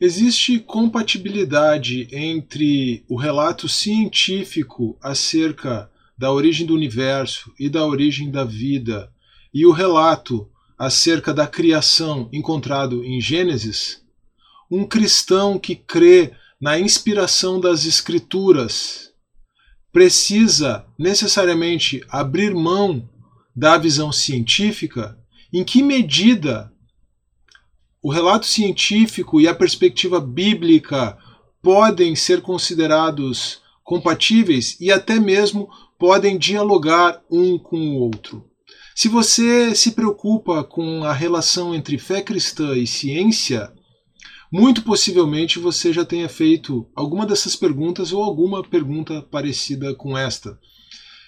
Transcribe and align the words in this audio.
Existe 0.00 0.58
compatibilidade 0.58 2.08
entre 2.10 3.04
o 3.06 3.16
relato 3.16 3.68
científico 3.68 4.98
acerca 5.02 5.90
da 6.16 6.32
origem 6.32 6.66
do 6.66 6.74
universo 6.74 7.52
e 7.60 7.68
da 7.68 7.84
origem 7.84 8.30
da 8.30 8.42
vida 8.42 9.12
e 9.52 9.66
o 9.66 9.72
relato 9.72 10.48
acerca 10.78 11.34
da 11.34 11.46
criação 11.46 12.30
encontrado 12.32 13.04
em 13.04 13.20
Gênesis? 13.20 14.00
Um 14.70 14.86
cristão 14.86 15.58
que 15.58 15.76
crê 15.76 16.32
na 16.58 16.80
inspiração 16.80 17.60
das 17.60 17.84
Escrituras 17.84 19.12
precisa 19.92 20.86
necessariamente 20.98 22.02
abrir 22.08 22.54
mão 22.54 23.06
da 23.54 23.76
visão 23.76 24.10
científica? 24.10 25.18
Em 25.52 25.62
que 25.62 25.82
medida 25.82 26.69
o 28.02 28.10
relato 28.10 28.46
científico 28.46 29.40
e 29.40 29.46
a 29.46 29.54
perspectiva 29.54 30.20
bíblica 30.20 31.18
podem 31.62 32.16
ser 32.16 32.40
considerados 32.40 33.60
compatíveis 33.84 34.76
e 34.80 34.90
até 34.90 35.20
mesmo 35.20 35.68
podem 35.98 36.38
dialogar 36.38 37.22
um 37.30 37.58
com 37.58 37.76
o 37.76 37.96
outro. 37.96 38.44
Se 38.94 39.08
você 39.08 39.74
se 39.74 39.92
preocupa 39.92 40.64
com 40.64 41.04
a 41.04 41.12
relação 41.12 41.74
entre 41.74 41.98
fé 41.98 42.22
cristã 42.22 42.76
e 42.76 42.86
ciência, 42.86 43.72
muito 44.50 44.82
possivelmente 44.82 45.58
você 45.58 45.92
já 45.92 46.04
tenha 46.04 46.28
feito 46.28 46.88
alguma 46.94 47.26
dessas 47.26 47.54
perguntas 47.54 48.12
ou 48.12 48.22
alguma 48.22 48.62
pergunta 48.62 49.22
parecida 49.22 49.94
com 49.94 50.16
esta. 50.16 50.58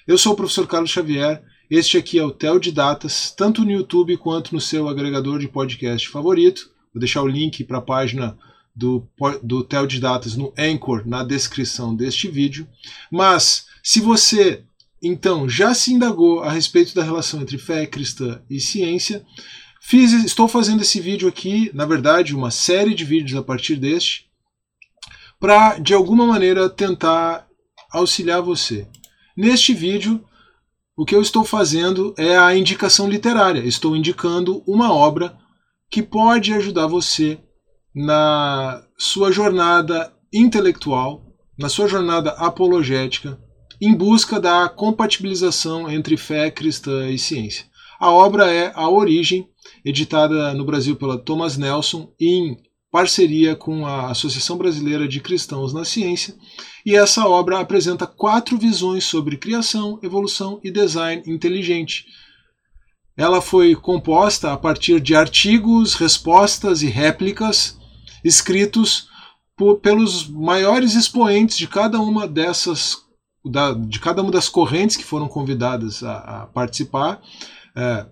Eu 0.07 0.19
sou 0.19 0.33
o 0.33 0.37
professor 0.37 0.67
Carlos 0.67 0.91
Xavier 0.91 1.43
este 1.75 1.97
aqui 1.97 2.19
é 2.19 2.23
o 2.23 2.31
Tel 2.31 2.59
de 2.59 2.71
Datas, 2.71 3.31
tanto 3.31 3.65
no 3.65 3.71
YouTube 3.71 4.19
quanto 4.19 4.55
no 4.55 4.61
seu 4.61 4.91
agregador 4.91 5.39
de 5.39 5.49
podcast 5.49 6.07
favorito. 6.07 6.71
Vou 6.93 7.01
deixar 7.01 7.23
o 7.23 7.27
link 7.27 7.65
para 7.65 7.79
a 7.79 7.81
página 7.81 8.37
do, 8.77 9.09
do 9.43 9.67
de 9.87 9.99
Datas 9.99 10.37
no 10.37 10.53
Anchor 10.59 11.03
na 11.09 11.25
descrição 11.25 11.97
deste 11.97 12.29
vídeo. 12.29 12.69
Mas 13.11 13.69
se 13.83 14.01
você 14.01 14.65
então 15.01 15.49
já 15.49 15.73
se 15.73 15.95
indagou 15.95 16.43
a 16.43 16.53
respeito 16.53 16.95
da 16.95 17.03
relação 17.03 17.41
entre 17.41 17.57
fé 17.57 17.87
cristã 17.87 18.43
e 18.51 18.61
ciência, 18.61 19.25
fiz, 19.81 20.13
estou 20.13 20.47
fazendo 20.47 20.83
esse 20.83 21.01
vídeo 21.01 21.27
aqui, 21.27 21.71
na 21.73 21.87
verdade, 21.87 22.37
uma 22.37 22.51
série 22.51 22.95
de 22.95 23.03
vídeos 23.03 23.41
a 23.41 23.43
partir 23.43 23.77
deste, 23.77 24.27
para 25.41 25.79
de 25.79 25.95
alguma 25.95 26.27
maneira 26.27 26.69
tentar 26.69 27.49
auxiliar 27.91 28.43
você. 28.43 28.87
Neste 29.35 29.73
vídeo 29.73 30.23
o 30.97 31.05
que 31.05 31.15
eu 31.15 31.23
estou 31.23 31.45
fazendo 31.45 32.15
é 32.19 32.37
a 32.37 32.55
indicação 32.57 33.09
literária. 33.09 33.61
Estou 33.61 33.97
indicando 33.97 34.63
uma 34.67 34.93
obra 34.93 35.37
que 35.91 36.03
pode 36.03 36.53
ajudar 36.53 36.87
você 36.87 37.39
na 37.95 38.83
sua 38.97 39.31
jornada 39.31 40.13
intelectual, 40.33 41.23
na 41.59 41.69
sua 41.69 41.87
jornada 41.87 42.31
apologética, 42.33 43.39
em 43.81 43.95
busca 43.95 44.41
da 44.41 44.69
compatibilização 44.69 45.91
entre 45.91 46.17
fé 46.17 46.51
cristã 46.51 47.11
e 47.11 47.19
ciência. 47.19 47.67
A 47.99 48.11
obra 48.11 48.51
é 48.51 48.73
A 48.75 48.89
Origem, 48.89 49.49
editada 49.85 50.55
no 50.55 50.65
Brasil 50.65 50.97
pela 50.97 51.19
Thomas 51.19 51.57
Nelson 51.57 52.13
em 52.19 52.57
parceria 52.93 53.57
com 53.57 53.87
a 53.87 54.11
Associação 54.11 54.59
Brasileira 54.59 55.09
de 55.09 55.19
Cristãos 55.19 55.73
na 55.73 55.83
Ciência, 55.83 56.37
e 56.85 56.95
essa 56.95 57.27
obra 57.27 57.59
apresenta 57.59 58.07
quatro 58.07 58.59
visões 58.59 59.05
sobre 59.05 59.39
criação, 59.39 59.99
evolução 60.03 60.61
e 60.63 60.71
design 60.71 61.23
inteligente. 61.27 62.05
Ela 63.17 63.41
foi 63.41 63.75
composta 63.75 64.53
a 64.53 64.59
partir 64.59 65.01
de 65.01 65.15
artigos, 65.15 65.95
respostas 65.95 66.83
e 66.83 66.87
réplicas 66.87 67.79
escritos 68.23 69.09
por, 69.57 69.81
pelos 69.81 70.29
maiores 70.29 70.95
expoentes 70.95 71.57
de 71.57 71.67
cada 71.67 71.99
uma 71.99 72.29
dessas 72.29 72.99
da, 73.45 73.73
de 73.73 73.99
cada 73.99 74.23
uma 74.23 74.31
das 74.31 74.49
correntes 74.49 74.97
que 74.97 75.05
foram 75.05 75.29
convidadas 75.29 76.03
a, 76.03 76.43
a 76.43 76.47
participar. 76.47 77.21
É, 77.75 78.07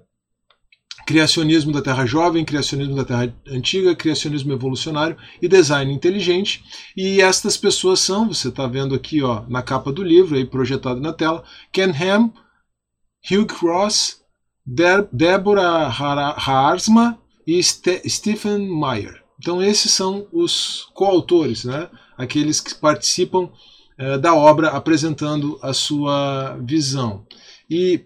criacionismo 1.10 1.72
da 1.72 1.82
Terra 1.82 2.06
Jovem, 2.06 2.44
criacionismo 2.44 2.94
da 2.94 3.04
Terra 3.04 3.34
Antiga, 3.48 3.96
criacionismo 3.96 4.52
evolucionário 4.52 5.16
e 5.42 5.48
design 5.48 5.92
inteligente. 5.92 6.62
E 6.96 7.20
estas 7.20 7.56
pessoas 7.56 7.98
são, 7.98 8.28
você 8.28 8.46
está 8.46 8.64
vendo 8.68 8.94
aqui 8.94 9.20
ó, 9.20 9.42
na 9.48 9.60
capa 9.60 9.90
do 9.90 10.04
livro, 10.04 10.36
aí 10.36 10.44
projetado 10.44 11.00
na 11.00 11.12
tela, 11.12 11.42
Ken 11.72 11.90
Ham, 11.90 12.30
Hugh 13.28 13.44
Cross, 13.44 14.20
De 14.64 15.02
Deborah 15.12 15.88
Haarsma 15.88 17.18
e 17.44 17.60
Ste 17.60 18.08
Stephen 18.08 18.68
Meyer. 18.68 19.20
Então 19.36 19.60
esses 19.60 19.90
são 19.90 20.28
os 20.32 20.88
coautores, 20.94 21.64
né? 21.64 21.90
aqueles 22.16 22.60
que 22.60 22.72
participam 22.72 23.50
eh, 23.98 24.16
da 24.16 24.32
obra 24.32 24.68
apresentando 24.68 25.58
a 25.60 25.72
sua 25.72 26.56
visão. 26.62 27.26
E 27.68 28.04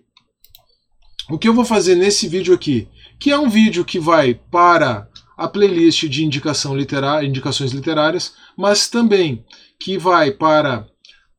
o 1.28 1.38
que 1.38 1.48
eu 1.48 1.54
vou 1.54 1.66
fazer 1.66 1.96
nesse 1.96 2.26
vídeo 2.26 2.54
aqui? 2.54 2.88
Que 3.18 3.30
é 3.30 3.38
um 3.38 3.48
vídeo 3.48 3.84
que 3.84 3.98
vai 3.98 4.34
para 4.34 5.08
a 5.36 5.48
playlist 5.48 6.04
de 6.08 6.24
indicação 6.24 6.76
literária, 6.76 7.26
indicações 7.26 7.72
literárias, 7.72 8.34
mas 8.56 8.88
também 8.88 9.44
que 9.78 9.98
vai 9.98 10.30
para 10.30 10.86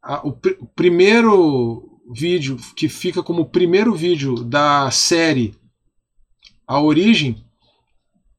a, 0.03 0.25
o, 0.27 0.33
pr 0.33 0.51
primeiro 0.75 1.99
vídeo, 2.11 2.57
que 2.75 2.87
fica 2.87 3.23
como 3.23 3.49
primeiro 3.49 3.95
vídeo 3.95 4.43
da 4.43 4.91
série 4.91 5.55
A 6.67 6.79
Origem. 6.79 7.43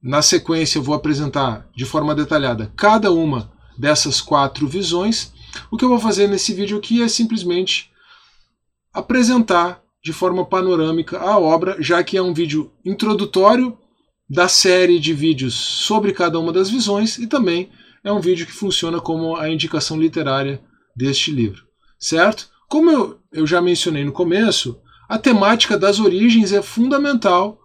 Na 0.01 0.23
sequência, 0.23 0.79
eu 0.79 0.83
vou 0.83 0.95
apresentar 0.95 1.69
de 1.75 1.85
forma 1.85 2.15
detalhada 2.15 2.73
cada 2.77 3.11
uma 3.11 3.51
dessas 3.77 4.21
quatro 4.21 4.69
visões. 4.69 5.33
O 5.71 5.77
que 5.77 5.85
eu 5.85 5.89
vou 5.89 5.99
fazer 5.99 6.29
nesse 6.29 6.53
vídeo 6.53 6.79
aqui 6.79 7.03
é 7.03 7.09
simplesmente 7.09 7.91
apresentar 8.93 9.83
de 10.07 10.13
forma 10.13 10.45
panorâmica 10.45 11.19
a 11.19 11.37
obra, 11.37 11.77
já 11.81 12.01
que 12.05 12.17
é 12.17 12.23
um 12.23 12.33
vídeo 12.33 12.71
introdutório 12.85 13.77
da 14.31 14.47
série 14.47 15.01
de 15.01 15.13
vídeos 15.13 15.53
sobre 15.53 16.13
cada 16.13 16.39
uma 16.39 16.53
das 16.53 16.71
visões 16.71 17.19
e 17.19 17.27
também 17.27 17.71
é 18.05 18.13
um 18.13 18.21
vídeo 18.21 18.47
que 18.47 18.53
funciona 18.53 19.01
como 19.01 19.35
a 19.35 19.51
indicação 19.51 19.99
literária 20.01 20.63
deste 20.95 21.33
livro, 21.33 21.65
certo? 21.99 22.49
Como 22.69 22.89
eu, 22.89 23.19
eu 23.33 23.47
já 23.49 23.61
mencionei 23.61 24.05
no 24.05 24.13
começo, 24.13 24.79
a 25.09 25.19
temática 25.19 25.77
das 25.77 25.99
origens 25.99 26.53
é 26.53 26.63
fundamental. 26.63 27.59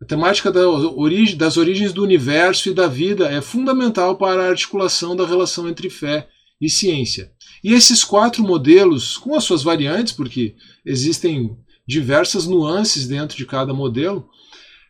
A 0.00 0.04
temática 0.04 0.52
da 0.52 0.68
origem, 0.68 1.36
das 1.36 1.56
origens 1.56 1.92
do 1.92 2.04
universo 2.04 2.68
e 2.68 2.74
da 2.74 2.86
vida 2.86 3.26
é 3.26 3.40
fundamental 3.40 4.16
para 4.16 4.44
a 4.44 4.48
articulação 4.48 5.16
da 5.16 5.26
relação 5.26 5.68
entre 5.68 5.90
fé 5.90 6.28
e 6.60 6.70
ciência. 6.70 7.32
E 7.64 7.72
esses 7.72 8.04
quatro 8.04 8.44
modelos, 8.44 9.16
com 9.16 9.34
as 9.34 9.42
suas 9.42 9.64
variantes, 9.64 10.12
porque 10.12 10.54
existem 10.84 11.56
diversas 11.86 12.46
nuances 12.46 13.06
dentro 13.06 13.36
de 13.36 13.46
cada 13.46 13.72
modelo, 13.74 14.28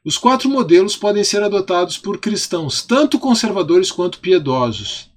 os 0.05 0.19
quatro 0.19 0.49
modelos 0.51 0.97
podem 0.97 1.25
ser 1.25 1.43
adotados 1.43 1.97
por 1.97 2.19
cristãos, 2.19 2.83
tanto 2.83 3.19
conservadores 3.19 3.91
quanto 3.91 4.19
piedosos. 4.19 5.11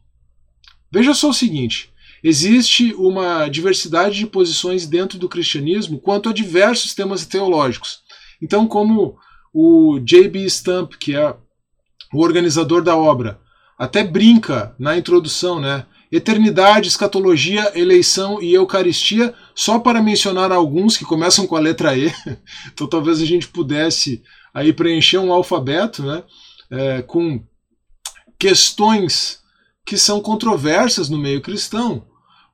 Veja 0.89 1.13
só 1.13 1.29
o 1.29 1.33
seguinte: 1.33 1.91
existe 2.23 2.93
uma 2.93 3.49
diversidade 3.49 4.17
de 4.17 4.25
posições 4.25 4.87
dentro 4.87 5.19
do 5.19 5.27
cristianismo 5.27 5.99
quanto 5.99 6.29
a 6.29 6.33
diversos 6.33 6.95
temas 6.95 7.25
teológicos. 7.25 7.99
Então, 8.41 8.67
como 8.67 9.17
o 9.53 9.99
J.B. 9.99 10.49
Stump, 10.49 10.93
que 10.93 11.15
é 11.15 11.35
o 12.13 12.21
organizador 12.21 12.81
da 12.81 12.95
obra, 12.95 13.39
até 13.77 14.03
brinca 14.03 14.73
na 14.79 14.97
introdução, 14.97 15.59
né? 15.59 15.85
Eternidade, 16.11 16.87
escatologia, 16.87 17.71
eleição 17.75 18.41
e 18.41 18.53
eucaristia, 18.53 19.33
só 19.53 19.77
para 19.77 20.01
mencionar 20.01 20.51
alguns 20.51 20.95
que 20.95 21.03
começam 21.03 21.45
com 21.45 21.55
a 21.55 21.59
letra 21.59 21.97
E. 21.97 22.13
Então 22.73 22.87
talvez 22.87 23.21
a 23.21 23.25
gente 23.25 23.47
pudesse 23.47 24.23
aí 24.53 24.71
preencher 24.71 25.17
um 25.17 25.33
alfabeto 25.33 26.03
né, 26.03 26.23
é, 26.71 27.01
com 27.01 27.43
questões 28.39 29.39
que 29.85 29.97
são 29.97 30.21
controversas 30.21 31.09
no 31.09 31.17
meio 31.17 31.41
cristão. 31.41 32.05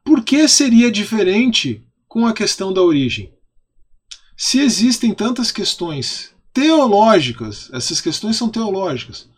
Por 0.03 0.23
que 0.23 0.47
seria 0.47 0.91
diferente 0.91 1.83
com 2.07 2.25
a 2.25 2.33
questão 2.33 2.73
da 2.73 2.81
origem? 2.81 3.33
Se 4.35 4.59
existem 4.59 5.13
tantas 5.13 5.51
questões 5.51 6.33
teológicas, 6.51 7.69
essas 7.73 8.01
questões 8.01 8.35
são 8.35 8.49
teológicas, 8.49 9.29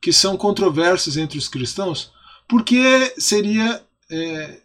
que 0.00 0.12
são 0.12 0.36
controversas 0.36 1.16
entre 1.16 1.36
os 1.38 1.48
cristãos, 1.48 2.12
porque 2.48 3.14
seria 3.18 3.82
é, 4.10 4.60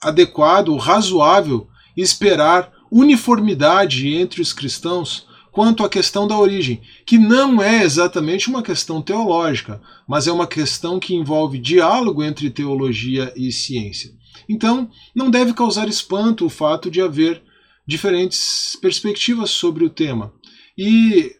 adequado, 0.00 0.76
razoável 0.76 1.68
esperar 1.96 2.72
uniformidade 2.90 4.14
entre 4.14 4.42
os 4.42 4.52
cristãos 4.52 5.26
quanto 5.50 5.84
à 5.84 5.88
questão 5.88 6.26
da 6.26 6.36
origem, 6.36 6.80
que 7.06 7.18
não 7.18 7.62
é 7.62 7.84
exatamente 7.84 8.48
uma 8.48 8.62
questão 8.62 9.02
teológica, 9.02 9.80
mas 10.08 10.26
é 10.26 10.32
uma 10.32 10.46
questão 10.46 10.98
que 10.98 11.14
envolve 11.14 11.58
diálogo 11.58 12.24
entre 12.24 12.50
teologia 12.50 13.32
e 13.36 13.52
ciência. 13.52 14.10
Então, 14.48 14.90
não 15.14 15.30
deve 15.30 15.52
causar 15.52 15.88
espanto 15.88 16.46
o 16.46 16.50
fato 16.50 16.90
de 16.90 17.02
haver 17.02 17.42
diferentes 17.86 18.76
perspectivas 18.80 19.50
sobre 19.50 19.84
o 19.84 19.90
tema. 19.90 20.32
E 20.76 21.36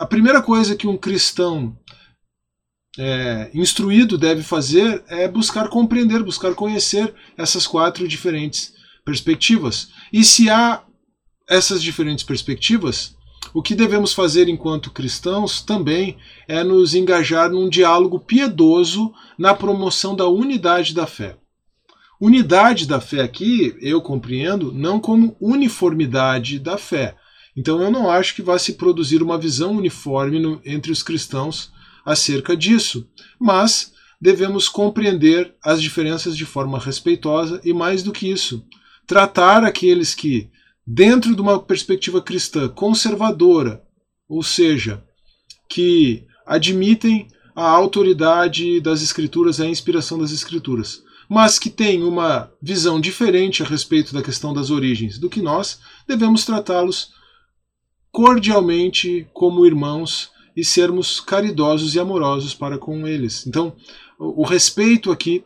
a 0.00 0.06
primeira 0.06 0.40
coisa 0.40 0.74
que 0.74 0.86
um 0.86 0.96
cristão 0.96 1.76
é, 2.98 3.50
instruído 3.52 4.16
deve 4.16 4.42
fazer 4.42 5.04
é 5.08 5.28
buscar 5.28 5.68
compreender, 5.68 6.22
buscar 6.22 6.54
conhecer 6.54 7.14
essas 7.36 7.66
quatro 7.66 8.08
diferentes 8.08 8.72
perspectivas. 9.04 9.90
E 10.10 10.24
se 10.24 10.48
há 10.48 10.82
essas 11.46 11.82
diferentes 11.82 12.24
perspectivas, 12.24 13.14
o 13.52 13.60
que 13.60 13.74
devemos 13.74 14.14
fazer 14.14 14.48
enquanto 14.48 14.90
cristãos 14.90 15.60
também 15.60 16.16
é 16.48 16.64
nos 16.64 16.94
engajar 16.94 17.50
num 17.50 17.68
diálogo 17.68 18.18
piedoso 18.18 19.12
na 19.38 19.52
promoção 19.52 20.16
da 20.16 20.26
unidade 20.26 20.94
da 20.94 21.06
fé. 21.06 21.36
Unidade 22.18 22.86
da 22.86 23.02
fé 23.02 23.20
aqui, 23.20 23.76
eu 23.82 24.00
compreendo, 24.00 24.72
não 24.72 24.98
como 24.98 25.36
uniformidade 25.38 26.58
da 26.58 26.78
fé. 26.78 27.16
Então 27.56 27.82
eu 27.82 27.90
não 27.90 28.10
acho 28.10 28.34
que 28.34 28.42
vá 28.42 28.58
se 28.58 28.74
produzir 28.74 29.22
uma 29.22 29.38
visão 29.38 29.72
uniforme 29.72 30.38
no, 30.38 30.60
entre 30.64 30.92
os 30.92 31.02
cristãos 31.02 31.72
acerca 32.04 32.56
disso, 32.56 33.08
mas 33.38 33.92
devemos 34.20 34.68
compreender 34.68 35.54
as 35.62 35.80
diferenças 35.80 36.36
de 36.36 36.44
forma 36.44 36.78
respeitosa 36.78 37.60
e, 37.64 37.72
mais 37.72 38.02
do 38.02 38.12
que 38.12 38.30
isso, 38.30 38.64
tratar 39.06 39.64
aqueles 39.64 40.14
que, 40.14 40.50
dentro 40.86 41.34
de 41.34 41.40
uma 41.40 41.58
perspectiva 41.58 42.20
cristã 42.20 42.68
conservadora, 42.68 43.82
ou 44.28 44.42
seja, 44.42 45.02
que 45.68 46.24
admitem 46.46 47.28
a 47.54 47.68
autoridade 47.68 48.80
das 48.80 49.02
Escrituras, 49.02 49.60
a 49.60 49.66
inspiração 49.66 50.18
das 50.18 50.32
Escrituras, 50.32 51.02
mas 51.28 51.58
que 51.58 51.70
têm 51.70 52.02
uma 52.02 52.52
visão 52.60 53.00
diferente 53.00 53.62
a 53.62 53.66
respeito 53.66 54.12
da 54.12 54.22
questão 54.22 54.52
das 54.52 54.70
origens 54.70 55.18
do 55.18 55.30
que 55.30 55.40
nós, 55.40 55.80
devemos 56.06 56.44
tratá-los 56.44 57.12
cordialmente 58.12 59.28
como 59.32 59.66
irmãos 59.66 60.30
e 60.56 60.64
sermos 60.64 61.20
caridosos 61.20 61.94
e 61.94 62.00
amorosos 62.00 62.54
para 62.54 62.78
com 62.78 63.06
eles. 63.06 63.46
Então, 63.46 63.74
o, 64.18 64.44
respeito 64.44 65.10
aqui 65.10 65.44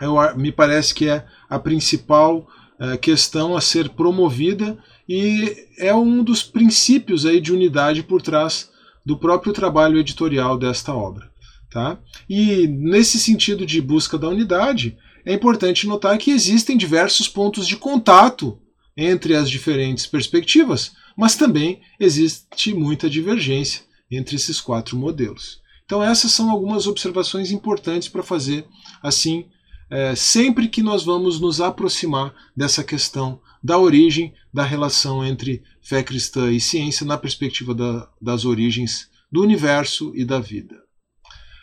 eu, 0.00 0.14
me 0.36 0.50
parece 0.50 0.94
que 0.94 1.08
é 1.08 1.26
a 1.48 1.58
principal 1.58 2.48
é, 2.78 2.96
questão 2.96 3.56
a 3.56 3.60
ser 3.60 3.90
promovida 3.90 4.78
e 5.08 5.66
é 5.78 5.94
um 5.94 6.22
dos 6.22 6.42
princípios 6.42 7.26
aí 7.26 7.40
de 7.40 7.52
unidade 7.52 8.02
por 8.02 8.22
trás 8.22 8.70
do 9.04 9.18
próprio 9.18 9.52
trabalho 9.52 9.98
editorial 9.98 10.56
desta 10.56 10.94
obra. 10.94 11.30
Tá? 11.70 11.98
E 12.28 12.66
nesse 12.66 13.18
sentido 13.18 13.66
de 13.66 13.80
busca 13.80 14.16
da 14.16 14.28
unidade, 14.28 14.96
é 15.24 15.34
importante 15.34 15.86
notar 15.86 16.16
que 16.18 16.30
existem 16.30 16.76
diversos 16.76 17.28
pontos 17.28 17.66
de 17.66 17.76
contato 17.76 18.58
entre 18.96 19.34
as 19.34 19.48
diferentes 19.48 20.06
perspectivas, 20.06 20.92
mas 21.20 21.36
também 21.36 21.82
existe 22.00 22.72
muita 22.72 23.10
divergência 23.10 23.82
entre 24.10 24.36
esses 24.36 24.58
quatro 24.58 24.96
modelos. 24.96 25.60
Então, 25.84 26.02
essas 26.02 26.32
são 26.32 26.50
algumas 26.50 26.86
observações 26.86 27.50
importantes 27.50 28.08
para 28.08 28.22
fazer, 28.22 28.64
assim, 29.02 29.44
é, 29.90 30.14
sempre 30.14 30.66
que 30.66 30.82
nós 30.82 31.04
vamos 31.04 31.38
nos 31.38 31.60
aproximar 31.60 32.34
dessa 32.56 32.82
questão 32.82 33.38
da 33.62 33.76
origem 33.76 34.32
da 34.50 34.62
relação 34.62 35.22
entre 35.22 35.62
fé 35.82 36.02
cristã 36.02 36.50
e 36.50 36.58
ciência 36.58 37.04
na 37.04 37.18
perspectiva 37.18 37.74
da, 37.74 38.08
das 38.18 38.46
origens 38.46 39.10
do 39.30 39.42
universo 39.42 40.12
e 40.14 40.24
da 40.24 40.40
vida. 40.40 40.76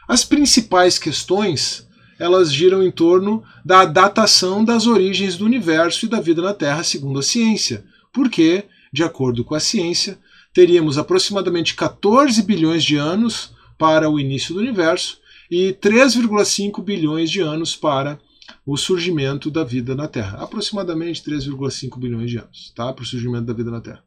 As 0.08 0.24
principais 0.24 1.00
questões 1.00 1.88
elas 2.20 2.54
giram 2.54 2.84
em 2.84 2.92
torno 2.92 3.44
da 3.66 3.86
datação 3.86 4.64
das 4.64 4.86
origens 4.86 5.36
do 5.36 5.46
universo 5.46 6.06
e 6.06 6.10
da 6.10 6.20
vida 6.20 6.44
na 6.44 6.54
Terra 6.54 6.84
segundo 6.84 7.18
a 7.18 7.24
ciência, 7.24 7.84
porque, 8.14 8.66
de 8.98 9.04
acordo 9.04 9.44
com 9.44 9.54
a 9.54 9.60
ciência, 9.60 10.18
teríamos 10.52 10.98
aproximadamente 10.98 11.76
14 11.76 12.42
bilhões 12.42 12.84
de 12.84 12.96
anos 12.96 13.52
para 13.78 14.10
o 14.10 14.20
início 14.20 14.56
do 14.56 14.60
universo 14.60 15.20
e 15.52 15.72
3,5 15.80 16.84
bilhões 16.84 17.30
de 17.30 17.40
anos 17.40 17.76
para 17.76 18.20
o 18.66 18.76
surgimento 18.76 19.52
da 19.52 19.64
vida 19.64 19.94
na 19.94 20.08
Terra. 20.08 20.40
Aproximadamente 20.42 21.22
3,5 21.22 22.00
bilhões 22.00 22.32
de 22.32 22.40
anos 22.40 22.74
tá, 22.76 22.92
para 22.92 23.04
o 23.04 23.06
surgimento 23.06 23.46
da 23.46 23.54
vida 23.54 23.70
na 23.70 23.80
Terra. 23.80 24.04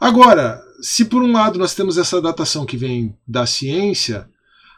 Agora, 0.00 0.60
se 0.80 1.04
por 1.04 1.22
um 1.22 1.30
lado 1.30 1.56
nós 1.56 1.76
temos 1.76 1.96
essa 1.96 2.20
datação 2.20 2.66
que 2.66 2.76
vem 2.76 3.16
da 3.24 3.46
ciência, 3.46 4.28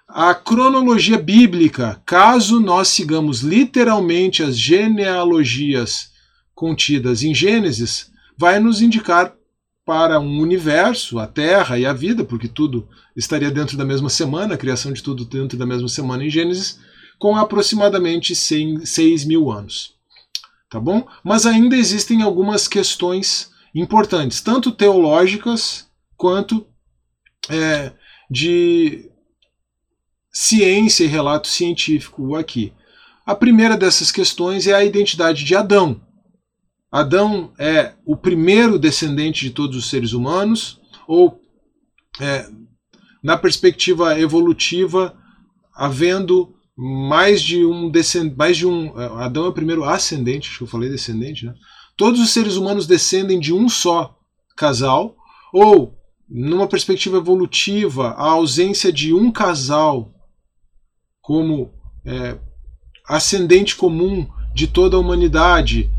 a 0.07 0.35
cronologia 0.35 1.17
bíblica, 1.17 2.03
caso 2.05 2.61
nós 2.61 2.89
sigamos 2.89 3.41
literalmente 3.41 4.43
as 4.43 4.59
genealogias 4.59 6.11
contidas 6.55 7.23
em 7.23 7.35
Gênesis, 7.35 8.11
vai 8.41 8.59
nos 8.59 8.81
indicar 8.81 9.37
para 9.85 10.19
um 10.19 10.41
universo, 10.41 11.19
a 11.19 11.27
Terra 11.27 11.79
e 11.79 11.85
a 11.85 11.93
vida, 11.93 12.25
porque 12.25 12.49
tudo 12.49 12.89
estaria 13.15 13.51
dentro 13.51 13.77
da 13.77 13.85
mesma 13.85 14.09
semana, 14.09 14.55
a 14.55 14.57
criação 14.57 14.95
de 14.95 15.03
tudo 15.03 15.27
dentro 15.27 15.59
da 15.59 15.67
mesma 15.67 15.89
semana 15.89 16.25
em 16.25 16.31
Gênesis, 16.31 16.81
com 17.19 17.37
aproximadamente 17.37 18.35
100, 18.35 18.87
6 18.87 19.27
mil 19.27 19.51
anos. 19.51 19.95
Tá 20.71 20.81
bom? 20.81 21.07
Mas 21.23 21.45
ainda 21.45 21.77
existem 21.77 22.23
algumas 22.23 22.67
questões 22.67 23.51
importantes, 23.75 24.41
tanto 24.41 24.73
teológicas 24.73 25.87
quanto 26.17 26.67
é, 27.51 27.93
de 28.31 29.11
ciência 30.33 31.05
e 31.05 31.09
relato 31.09 31.47
científico 31.47 32.37
aqui. 32.37 32.73
A 33.27 33.35
primeira 33.35 33.77
dessas 33.77 34.11
questões 34.11 34.67
é 34.67 34.73
a 34.73 34.83
identidade 34.83 35.45
de 35.45 35.55
Adão. 35.55 36.01
Adão 36.91 37.53
é 37.59 37.95
o 38.05 38.17
primeiro 38.17 38.79
descendente 38.79 39.45
de 39.45 39.51
todos 39.51 39.77
os 39.77 39.89
seres 39.89 40.13
humanos, 40.13 40.81
ou 41.07 41.41
é, 42.21 42.49
na 43.23 43.37
perspectiva 43.37 44.19
evolutiva, 44.19 45.17
havendo 45.75 46.55
mais 46.77 47.43
de 47.43 47.65
um 47.65 47.91
descendente, 47.91 48.37
mais 48.37 48.57
de 48.57 48.67
um 48.67 48.99
é, 48.99 49.25
Adão 49.25 49.45
é 49.45 49.49
o 49.49 49.53
primeiro 49.53 49.85
ascendente, 49.85 50.49
acho 50.49 50.59
que 50.59 50.65
eu 50.65 50.69
falei 50.69 50.89
descendente, 50.89 51.47
né? 51.47 51.55
Todos 51.97 52.19
os 52.21 52.31
seres 52.31 52.57
humanos 52.57 52.87
descendem 52.87 53.39
de 53.39 53.53
um 53.53 53.69
só 53.69 54.19
casal, 54.57 55.15
ou 55.53 55.95
numa 56.29 56.67
perspectiva 56.67 57.19
evolutiva, 57.19 58.11
a 58.13 58.31
ausência 58.31 58.93
de 58.93 59.13
um 59.13 59.31
casal 59.31 60.15
como 61.21 61.73
é, 62.05 62.39
ascendente 63.07 63.77
comum 63.77 64.27
de 64.55 64.67
toda 64.67 64.97
a 64.97 65.01
humanidade 65.01 65.91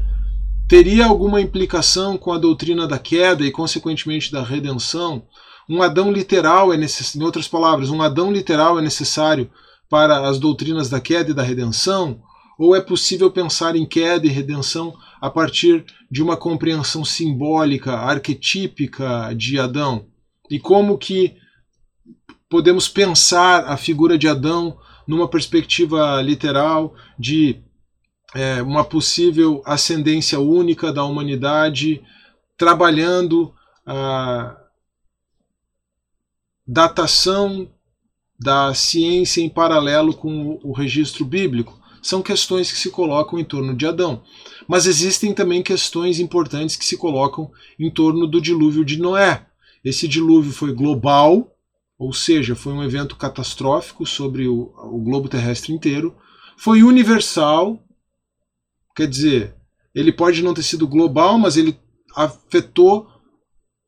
teria 0.71 1.05
alguma 1.05 1.41
implicação 1.41 2.17
com 2.17 2.31
a 2.31 2.37
doutrina 2.37 2.87
da 2.87 2.97
queda 2.97 3.43
e, 3.45 3.51
consequentemente, 3.51 4.31
da 4.31 4.41
redenção? 4.41 5.27
Um 5.67 5.81
Adão 5.81 6.09
literal 6.09 6.71
é 6.71 6.77
necessário, 6.77 7.21
em 7.21 7.25
outras 7.25 7.45
palavras, 7.45 7.89
um 7.89 8.01
Adão 8.01 8.31
literal 8.31 8.79
é 8.79 8.81
necessário 8.81 9.51
para 9.89 10.29
as 10.29 10.39
doutrinas 10.39 10.89
da 10.89 11.01
queda 11.01 11.31
e 11.31 11.33
da 11.33 11.43
redenção? 11.43 12.21
Ou 12.57 12.73
é 12.73 12.79
possível 12.79 13.29
pensar 13.29 13.75
em 13.75 13.85
queda 13.85 14.25
e 14.25 14.29
redenção 14.29 14.93
a 15.19 15.29
partir 15.29 15.83
de 16.09 16.23
uma 16.23 16.37
compreensão 16.37 17.03
simbólica, 17.03 17.91
arquetípica 17.91 19.33
de 19.35 19.59
Adão? 19.59 20.05
E 20.49 20.57
como 20.57 20.97
que 20.97 21.35
podemos 22.49 22.87
pensar 22.87 23.65
a 23.65 23.75
figura 23.75 24.17
de 24.17 24.29
Adão 24.29 24.77
numa 25.05 25.27
perspectiva 25.27 26.21
literal 26.21 26.95
de 27.19 27.61
é, 28.33 28.61
uma 28.61 28.83
possível 28.83 29.61
ascendência 29.65 30.39
única 30.39 30.91
da 30.91 31.03
humanidade, 31.03 32.01
trabalhando 32.57 33.53
a 33.85 34.57
datação 36.65 37.69
da 38.39 38.73
ciência 38.73 39.41
em 39.41 39.49
paralelo 39.49 40.13
com 40.13 40.59
o 40.63 40.71
registro 40.71 41.25
bíblico. 41.25 41.79
São 42.01 42.21
questões 42.21 42.71
que 42.71 42.77
se 42.77 42.89
colocam 42.89 43.37
em 43.37 43.43
torno 43.43 43.75
de 43.75 43.85
Adão. 43.85 44.23
Mas 44.67 44.87
existem 44.87 45.33
também 45.33 45.61
questões 45.61 46.19
importantes 46.19 46.75
que 46.75 46.85
se 46.85 46.97
colocam 46.97 47.51
em 47.77 47.91
torno 47.91 48.25
do 48.25 48.41
dilúvio 48.41 48.83
de 48.83 48.97
Noé. 48.97 49.45
Esse 49.83 50.07
dilúvio 50.07 50.51
foi 50.51 50.73
global, 50.73 51.55
ou 51.99 52.13
seja, 52.13 52.55
foi 52.55 52.73
um 52.73 52.83
evento 52.83 53.15
catastrófico 53.15 54.05
sobre 54.05 54.47
o, 54.47 54.73
o 54.77 54.99
globo 54.99 55.29
terrestre 55.29 55.73
inteiro. 55.73 56.15
Foi 56.57 56.81
universal, 56.81 57.79
Quer 58.95 59.07
dizer, 59.07 59.55
ele 59.93 60.11
pode 60.11 60.41
não 60.41 60.53
ter 60.53 60.63
sido 60.63 60.87
global, 60.87 61.37
mas 61.37 61.57
ele 61.57 61.77
afetou 62.15 63.07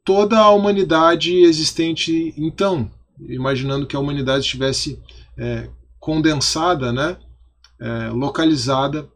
toda 0.03 0.39
a 0.39 0.49
humanidade 0.49 1.33
existente 1.43 2.33
então, 2.37 2.91
imaginando 3.27 3.87
que 3.87 3.95
a 3.95 3.99
humanidade 3.99 4.43
estivesse 4.43 5.01
é, 5.37 5.69
condensada, 5.99 6.91
né, 6.91 7.17
é, 7.79 8.09
localizada 8.09 9.09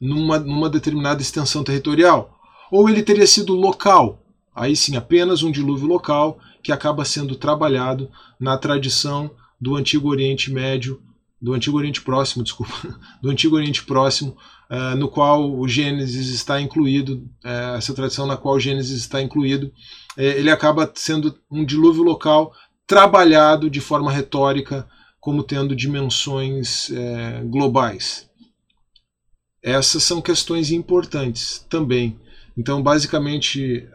numa, 0.00 0.38
numa 0.38 0.70
determinada 0.70 1.20
extensão 1.20 1.62
territorial. 1.62 2.38
Ou 2.70 2.88
ele 2.88 3.02
teria 3.02 3.26
sido 3.26 3.54
local, 3.54 4.22
aí 4.54 4.74
sim, 4.74 4.96
apenas 4.96 5.42
um 5.42 5.50
dilúvio 5.50 5.86
local 5.86 6.38
que 6.62 6.72
acaba 6.72 7.04
sendo 7.04 7.36
trabalhado 7.36 8.10
na 8.38 8.56
tradição 8.56 9.30
do 9.60 9.76
Antigo 9.76 10.08
Oriente 10.08 10.52
Médio 10.52 11.02
do 11.40 11.54
Antigo 11.54 11.78
Oriente 11.78 12.02
Próximo, 12.02 12.44
desculpa, 12.44 12.72
do 13.22 13.30
Antigo 13.30 13.56
Oriente 13.56 13.82
Próximo, 13.84 14.36
uh, 14.70 14.96
no 14.96 15.08
qual 15.08 15.50
o 15.58 15.66
Gênesis 15.66 16.28
está 16.28 16.60
incluído, 16.60 17.28
uh, 17.44 17.76
essa 17.76 17.94
tradição 17.94 18.26
na 18.26 18.36
qual 18.36 18.56
o 18.56 18.60
Gênesis 18.60 19.00
está 19.00 19.22
incluído, 19.22 19.66
uh, 19.66 20.20
ele 20.20 20.50
acaba 20.50 20.90
sendo 20.94 21.38
um 21.50 21.64
dilúvio 21.64 22.02
local 22.02 22.52
trabalhado 22.86 23.70
de 23.70 23.80
forma 23.80 24.12
retórica 24.12 24.86
como 25.18 25.42
tendo 25.42 25.76
dimensões 25.76 26.90
globais. 27.44 28.28
Essas 29.62 30.02
são 30.02 30.20
questões 30.22 30.70
importantes 30.72 31.64
também. 31.68 32.18
Então, 32.56 32.82
basicamente, 32.82 33.86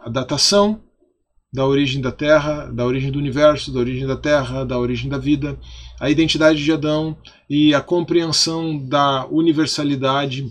a 0.00 0.08
datação 0.08 0.82
da 1.54 1.64
origem 1.64 2.02
da 2.02 2.10
Terra, 2.10 2.66
da 2.66 2.84
origem 2.84 3.12
do 3.12 3.18
universo, 3.20 3.72
da 3.72 3.78
origem 3.78 4.04
da 4.08 4.16
Terra, 4.16 4.64
da 4.64 4.76
origem 4.76 5.08
da 5.08 5.18
vida, 5.18 5.56
a 6.00 6.10
identidade 6.10 6.64
de 6.64 6.72
Adão 6.72 7.16
e 7.48 7.72
a 7.72 7.80
compreensão 7.80 8.76
da 8.76 9.24
universalidade 9.28 10.50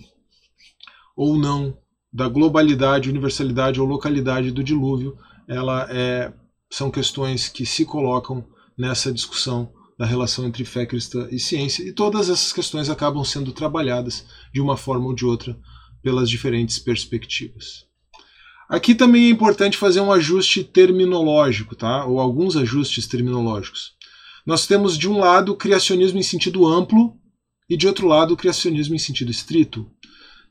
ou 1.14 1.38
não, 1.38 1.78
da 2.12 2.30
globalidade, 2.30 3.10
universalidade 3.10 3.82
ou 3.82 3.86
localidade 3.86 4.50
do 4.50 4.64
dilúvio, 4.64 5.18
ela 5.46 5.86
é, 5.90 6.32
são 6.72 6.90
questões 6.90 7.50
que 7.50 7.66
se 7.66 7.84
colocam 7.84 8.48
nessa 8.78 9.12
discussão 9.12 9.74
da 10.00 10.06
relação 10.06 10.46
entre 10.46 10.64
fé 10.64 10.86
cristã 10.86 11.28
e 11.30 11.38
ciência, 11.38 11.84
e 11.84 11.92
todas 11.92 12.30
essas 12.30 12.54
questões 12.54 12.90
acabam 12.90 13.26
sendo 13.26 13.52
trabalhadas 13.52 14.26
de 14.54 14.62
uma 14.62 14.78
forma 14.78 15.08
ou 15.08 15.14
de 15.14 15.26
outra 15.26 15.60
pelas 16.02 16.30
diferentes 16.30 16.80
perspectivas. 16.80 17.92
Aqui 18.70 18.96
também 18.96 19.26
é 19.26 19.30
importante 19.30 19.78
fazer 19.78 20.02
um 20.02 20.12
ajuste 20.12 20.64
terminológico, 20.64 21.76
tá? 21.76 22.06
ou 22.06 22.20
alguns 22.20 22.56
ajustes 22.56 23.08
terminológicos. 23.08 23.94
Nós 24.46 24.66
temos, 24.68 24.98
de 24.98 25.10
um 25.10 25.20
lado, 25.20 25.56
criacionismo 25.56 26.20
em 26.20 26.24
sentido 26.24 26.66
amplo 26.68 27.18
e, 27.70 27.78
de 27.78 27.88
outro 27.88 28.08
lado, 28.08 28.36
criacionismo 28.36 28.96
em 28.96 29.00
sentido 29.00 29.32
estrito. 29.32 29.90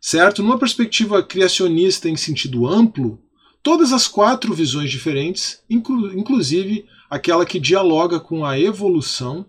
Certo? 0.01 0.43
Numa 0.43 0.59
perspectiva 0.59 1.23
criacionista 1.23 2.09
em 2.09 2.17
sentido 2.17 2.67
amplo, 2.67 3.23
todas 3.63 3.93
as 3.93 4.09
quatro 4.09 4.53
visões 4.55 4.91
diferentes, 4.91 5.63
inclu 5.71 6.19
inclusive 6.19 6.87
aquela 7.09 7.47
que 7.47 7.61
dialoga 7.61 8.19
com 8.19 8.45
a 8.45 8.59
evolução, 8.59 9.47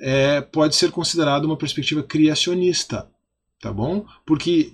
é, 0.00 0.40
pode 0.40 0.74
ser 0.76 0.90
considerada 0.90 1.46
uma 1.46 1.56
perspectiva 1.56 2.02
criacionista, 2.02 3.08
tá 3.60 3.72
bom? 3.72 4.06
Porque 4.24 4.72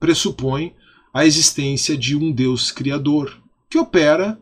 pressupõe 0.00 0.74
a 1.12 1.24
existência 1.24 1.96
de 1.96 2.16
um 2.16 2.32
Deus 2.32 2.70
criador, 2.70 3.40
que 3.68 3.78
opera 3.78 4.38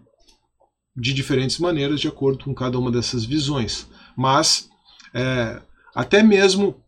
de 0.97 1.13
diferentes 1.13 1.59
maneiras 1.59 2.01
de 2.01 2.09
acordo 2.09 2.45
com 2.45 2.55
cada 2.55 2.79
uma 2.79 2.91
dessas 2.91 3.25
visões. 3.25 3.87
Mas 4.17 4.69
é, 5.15 5.61
até 5.95 6.23
mesmo 6.23 6.83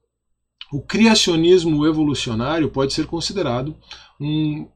o 0.73 0.80
criacionismo 0.80 1.87
evolucionário 1.87 2.70
pode 2.70 2.92
ser 2.92 3.06
considerado 3.06 3.76
um, 4.20 4.68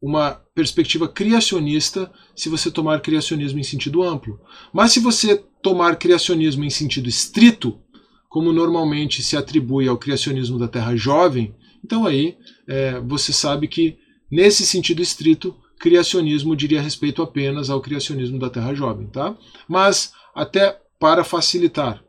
uma 0.00 0.32
perspectiva 0.54 1.08
criacionista 1.08 2.12
se 2.36 2.48
você 2.48 2.70
tomar 2.70 3.00
criacionismo 3.00 3.58
em 3.58 3.64
sentido 3.64 4.02
amplo. 4.02 4.40
Mas 4.72 4.92
se 4.92 5.00
você 5.00 5.42
tomar 5.62 5.96
criacionismo 5.96 6.64
em 6.64 6.70
sentido 6.70 7.08
estrito, 7.08 7.80
como 8.28 8.52
normalmente 8.52 9.22
se 9.22 9.36
atribui 9.36 9.88
ao 9.88 9.96
criacionismo 9.96 10.58
da 10.58 10.68
Terra 10.68 10.94
Jovem, 10.94 11.54
então 11.84 12.06
aí 12.06 12.36
é, 12.68 13.00
você 13.00 13.32
sabe 13.32 13.66
que 13.66 13.98
Nesse 14.34 14.66
sentido 14.66 15.00
estrito, 15.00 15.54
criacionismo 15.78 16.56
diria 16.56 16.82
respeito 16.82 17.22
apenas 17.22 17.70
ao 17.70 17.80
criacionismo 17.80 18.36
da 18.36 18.50
Terra 18.50 18.74
Jovem, 18.74 19.06
tá? 19.06 19.38
Mas 19.68 20.12
até 20.34 20.76
para 20.98 21.22
facilitar 21.22 22.02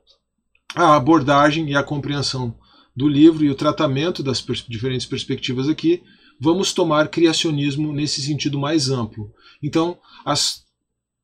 a 0.74 0.96
abordagem 0.96 1.70
e 1.70 1.76
a 1.76 1.84
compreensão 1.84 2.58
do 2.96 3.08
livro 3.08 3.46
e 3.46 3.52
o 3.52 3.54
tratamento 3.54 4.24
das 4.24 4.42
pers 4.42 4.66
diferentes 4.68 5.06
perspectivas 5.06 5.70
aqui, 5.70 6.02
vamos 6.42 6.74
tomar 6.74 7.10
criacionismo 7.10 7.94
nesse 7.94 8.24
sentido 8.24 8.58
mais 8.58 8.90
amplo. 8.90 9.32
Então, 9.62 9.96
as 10.26 10.64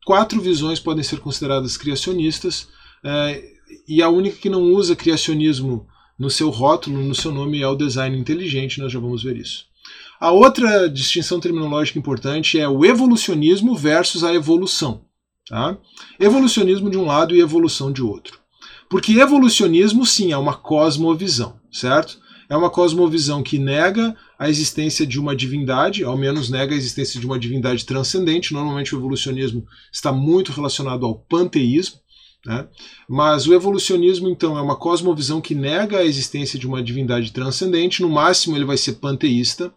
quatro 0.05 0.39
visões 0.39 0.79
podem 0.79 1.03
ser 1.03 1.19
consideradas 1.19 1.77
criacionistas, 1.77 2.67
é, 3.03 3.43
e 3.87 4.03
a 4.03 4.09
única 4.09 4.37
que 4.37 4.51
não 4.51 4.61
usa 4.61 4.95
criacionismo 4.95 5.87
no 6.19 6.29
seu 6.29 6.51
rótulo, 6.51 7.01
no 7.01 7.15
seu 7.15 7.31
nome, 7.31 7.59
é 7.59 7.67
o 7.67 7.75
design 7.75 8.15
inteligente, 8.15 8.79
nós 8.79 8.91
já 8.91 8.99
vamos 8.99 9.23
ver 9.23 9.37
isso. 9.37 9.70
A 10.21 10.29
outra 10.29 10.87
distinção 10.87 11.39
terminológica 11.39 11.97
importante 11.97 12.59
é 12.59 12.69
o 12.69 12.85
evolucionismo 12.85 13.75
versus 13.75 14.23
a 14.23 14.31
evolução. 14.31 15.01
Tá? 15.49 15.75
Evolucionismo 16.19 16.91
de 16.91 16.97
um 16.97 17.07
lado 17.07 17.35
e 17.35 17.41
evolução 17.41 17.91
de 17.91 18.03
outro. 18.03 18.39
Porque 18.87 19.13
evolucionismo, 19.13 20.05
sim, 20.05 20.31
é 20.31 20.37
uma 20.37 20.53
cosmovisão, 20.53 21.59
certo? 21.71 22.19
É 22.47 22.55
uma 22.55 22.69
cosmovisão 22.69 23.41
que 23.41 23.57
nega 23.57 24.15
a 24.37 24.47
existência 24.47 25.07
de 25.07 25.19
uma 25.19 25.35
divindade, 25.35 26.03
ao 26.03 26.15
menos 26.15 26.51
nega 26.51 26.75
a 26.75 26.77
existência 26.77 27.19
de 27.19 27.25
uma 27.25 27.39
divindade 27.39 27.83
transcendente. 27.83 28.53
Normalmente 28.53 28.93
o 28.93 28.99
evolucionismo 28.99 29.65
está 29.91 30.11
muito 30.11 30.51
relacionado 30.51 31.03
ao 31.03 31.15
panteísmo, 31.15 31.99
né? 32.45 32.67
Mas 33.09 33.47
o 33.47 33.55
evolucionismo, 33.55 34.29
então, 34.29 34.55
é 34.55 34.61
uma 34.61 34.75
cosmovisão 34.75 35.41
que 35.41 35.55
nega 35.55 35.97
a 35.97 36.05
existência 36.05 36.59
de 36.59 36.67
uma 36.67 36.83
divindade 36.83 37.31
transcendente. 37.31 38.03
No 38.03 38.09
máximo, 38.09 38.55
ele 38.55 38.65
vai 38.65 38.77
ser 38.77 38.93
panteísta. 38.93 39.73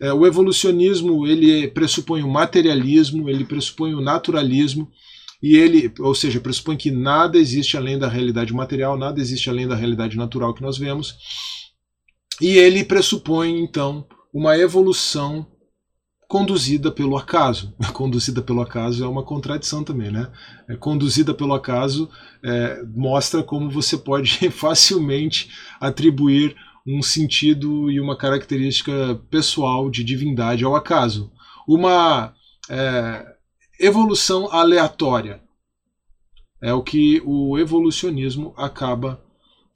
É, 0.00 0.12
o 0.12 0.26
evolucionismo 0.26 1.26
ele 1.26 1.68
pressupõe 1.68 2.22
o 2.22 2.30
materialismo, 2.30 3.28
ele 3.28 3.44
pressupõe 3.44 3.94
o 3.94 4.00
naturalismo, 4.00 4.90
e 5.42 5.56
ele, 5.56 5.92
ou 6.00 6.14
seja, 6.14 6.40
pressupõe 6.40 6.76
que 6.76 6.90
nada 6.90 7.38
existe 7.38 7.76
além 7.76 7.98
da 7.98 8.08
realidade 8.08 8.52
material, 8.52 8.98
nada 8.98 9.20
existe 9.20 9.48
além 9.48 9.66
da 9.66 9.74
realidade 9.74 10.16
natural 10.16 10.54
que 10.54 10.62
nós 10.62 10.76
vemos. 10.76 11.16
E 12.40 12.56
ele 12.58 12.84
pressupõe, 12.84 13.58
então, 13.60 14.06
uma 14.32 14.56
evolução 14.56 15.46
conduzida 16.28 16.92
pelo 16.92 17.16
acaso. 17.16 17.74
Conduzida 17.92 18.40
pelo 18.40 18.60
acaso 18.60 19.02
é 19.04 19.08
uma 19.08 19.24
contradição 19.24 19.82
também, 19.82 20.12
né? 20.12 20.30
É, 20.68 20.76
conduzida 20.76 21.34
pelo 21.34 21.52
acaso 21.52 22.08
é, 22.42 22.82
mostra 22.94 23.42
como 23.42 23.68
você 23.68 23.98
pode 23.98 24.48
facilmente 24.50 25.50
atribuir 25.80 26.54
um 26.90 27.02
sentido 27.02 27.90
e 27.90 28.00
uma 28.00 28.16
característica 28.16 29.20
pessoal 29.30 29.88
de 29.88 30.02
divindade 30.02 30.64
ao 30.64 30.74
acaso. 30.74 31.30
Uma 31.66 32.34
é, 32.68 33.26
evolução 33.78 34.50
aleatória. 34.50 35.40
É 36.60 36.74
o 36.74 36.82
que 36.82 37.22
o 37.24 37.58
evolucionismo 37.58 38.52
acaba 38.56 39.22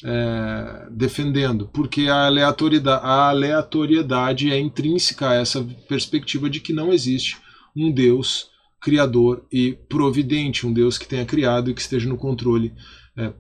é, 0.02 0.88
defendendo, 0.90 1.68
porque 1.68 2.08
a 2.08 2.26
aleatoriedade, 2.26 3.06
a 3.06 3.28
aleatoriedade 3.28 4.52
é 4.52 4.58
intrínseca 4.58 5.30
a 5.30 5.34
essa 5.34 5.64
perspectiva 5.88 6.50
de 6.50 6.60
que 6.60 6.72
não 6.72 6.92
existe 6.92 7.38
um 7.74 7.90
Deus 7.90 8.50
criador 8.80 9.46
e 9.50 9.72
providente, 9.88 10.66
um 10.66 10.72
Deus 10.72 10.98
que 10.98 11.08
tenha 11.08 11.24
criado 11.24 11.70
e 11.70 11.74
que 11.74 11.80
esteja 11.80 12.06
no 12.06 12.18
controle 12.18 12.74
é, 13.16 13.32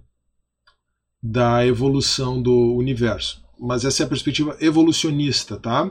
da 1.22 1.66
evolução 1.66 2.40
do 2.40 2.74
universo 2.76 3.43
mas 3.58 3.84
essa 3.84 4.02
é 4.02 4.06
a 4.06 4.08
perspectiva 4.08 4.56
evolucionista, 4.60 5.56
tá? 5.56 5.90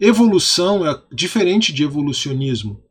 Evolução 0.00 0.86
é 0.86 1.02
diferente 1.12 1.72
de 1.72 1.84
evolucionismo. 1.84 2.82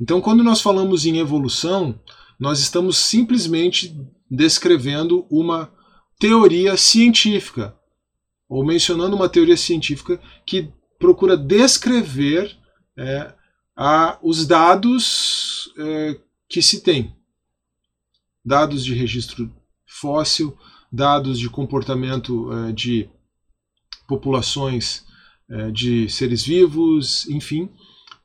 Então, 0.00 0.20
quando 0.20 0.42
nós 0.42 0.60
falamos 0.60 1.06
em 1.06 1.18
evolução, 1.18 1.98
nós 2.38 2.60
estamos 2.60 2.96
simplesmente 2.96 3.96
descrevendo 4.30 5.26
uma 5.30 5.72
teoria 6.18 6.76
científica, 6.76 7.76
ou 8.48 8.64
mencionando 8.64 9.14
uma 9.14 9.28
teoria 9.28 9.56
científica 9.56 10.20
que 10.46 10.72
procura 10.98 11.36
descrever 11.36 12.56
é, 12.96 13.32
a, 13.76 14.18
os 14.22 14.46
dados 14.46 15.72
é, 15.78 16.20
que 16.48 16.62
se 16.62 16.82
tem. 16.82 17.14
Dados 18.44 18.84
de 18.84 18.94
registro 18.94 19.50
fóssil, 19.86 20.56
dados 20.92 21.38
de 21.38 21.48
comportamento 21.48 22.52
é, 22.52 22.72
de 22.72 23.08
populações 24.06 25.04
é, 25.50 25.70
de 25.70 26.08
seres 26.08 26.44
vivos, 26.44 27.28
enfim, 27.28 27.68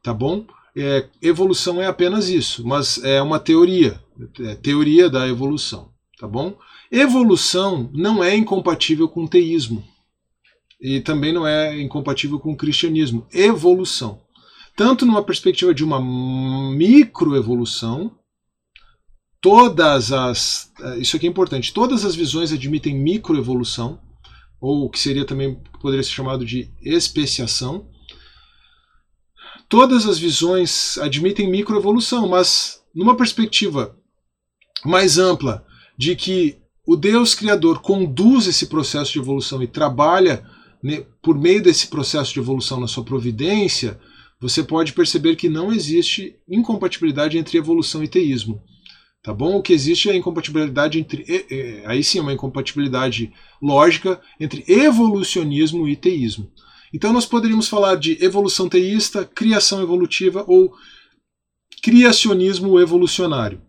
tá 0.01 0.13
bom? 0.13 0.45
É, 0.75 1.07
evolução 1.21 1.81
é 1.81 1.87
apenas 1.87 2.29
isso, 2.29 2.65
mas 2.65 3.03
é 3.03 3.21
uma 3.21 3.39
teoria, 3.39 4.01
é 4.41 4.55
teoria 4.55 5.09
da 5.09 5.27
evolução, 5.27 5.89
tá 6.17 6.27
bom? 6.27 6.57
Evolução 6.91 7.89
não 7.93 8.23
é 8.23 8.35
incompatível 8.35 9.09
com 9.09 9.27
teísmo 9.27 9.83
e 10.81 11.01
também 11.01 11.33
não 11.33 11.45
é 11.45 11.79
incompatível 11.81 12.39
com 12.39 12.55
cristianismo. 12.55 13.27
Evolução, 13.33 14.21
tanto 14.75 15.05
numa 15.05 15.23
perspectiva 15.23 15.73
de 15.73 15.83
uma 15.83 15.99
microevolução, 15.99 18.15
todas 19.41 20.11
as, 20.11 20.71
é, 20.79 20.99
isso 20.99 21.17
aqui 21.17 21.27
é 21.27 21.29
importante, 21.29 21.73
todas 21.73 22.05
as 22.05 22.15
visões 22.15 22.53
admitem 22.53 22.95
microevolução, 22.95 23.99
ou 24.59 24.85
o 24.85 24.89
que 24.89 24.99
seria 24.99 25.25
também 25.25 25.59
poderia 25.81 26.03
ser 26.03 26.11
chamado 26.11 26.45
de 26.45 26.71
especiação. 26.81 27.87
Todas 29.67 30.05
as 30.05 30.17
visões 30.17 30.97
admitem 30.97 31.49
microevolução, 31.49 32.27
mas 32.27 32.81
numa 32.93 33.15
perspectiva 33.15 33.95
mais 34.83 35.17
ampla 35.17 35.65
de 35.97 36.15
que 36.15 36.57
o 36.85 36.95
Deus 36.95 37.35
Criador 37.35 37.81
conduz 37.81 38.47
esse 38.47 38.65
processo 38.65 39.13
de 39.13 39.19
evolução 39.19 39.61
e 39.61 39.67
trabalha 39.67 40.43
né, 40.81 41.05
por 41.21 41.37
meio 41.37 41.61
desse 41.61 41.87
processo 41.87 42.33
de 42.33 42.39
evolução 42.39 42.79
na 42.79 42.87
sua 42.87 43.03
providência, 43.03 43.99
você 44.39 44.63
pode 44.63 44.93
perceber 44.93 45.35
que 45.35 45.49
não 45.49 45.71
existe 45.71 46.35
incompatibilidade 46.49 47.37
entre 47.37 47.57
evolução 47.57 48.03
e 48.03 48.07
teísmo. 48.07 48.61
Tá 49.21 49.33
bom? 49.33 49.57
O 49.57 49.61
que 49.61 49.73
existe 49.73 50.09
é 50.09 50.13
a 50.13 50.15
incompatibilidade 50.15 50.97
entre. 50.97 51.25
Aí 51.85 52.03
sim 52.03 52.19
é 52.19 52.21
uma 52.21 52.33
incompatibilidade 52.33 53.33
lógica 53.61 54.21
entre 54.39 54.63
evolucionismo 54.67 55.87
e 55.87 55.95
teísmo. 55.95 56.51
Então 56.93 57.11
nós 57.11 57.25
poderíamos 57.25 57.67
falar 57.67 57.95
de 57.95 58.17
evolução 58.23 58.69
teísta, 58.69 59.25
criação 59.25 59.81
evolutiva 59.81 60.43
ou 60.47 60.73
criacionismo 61.83 62.79
evolucionário. 62.79 63.61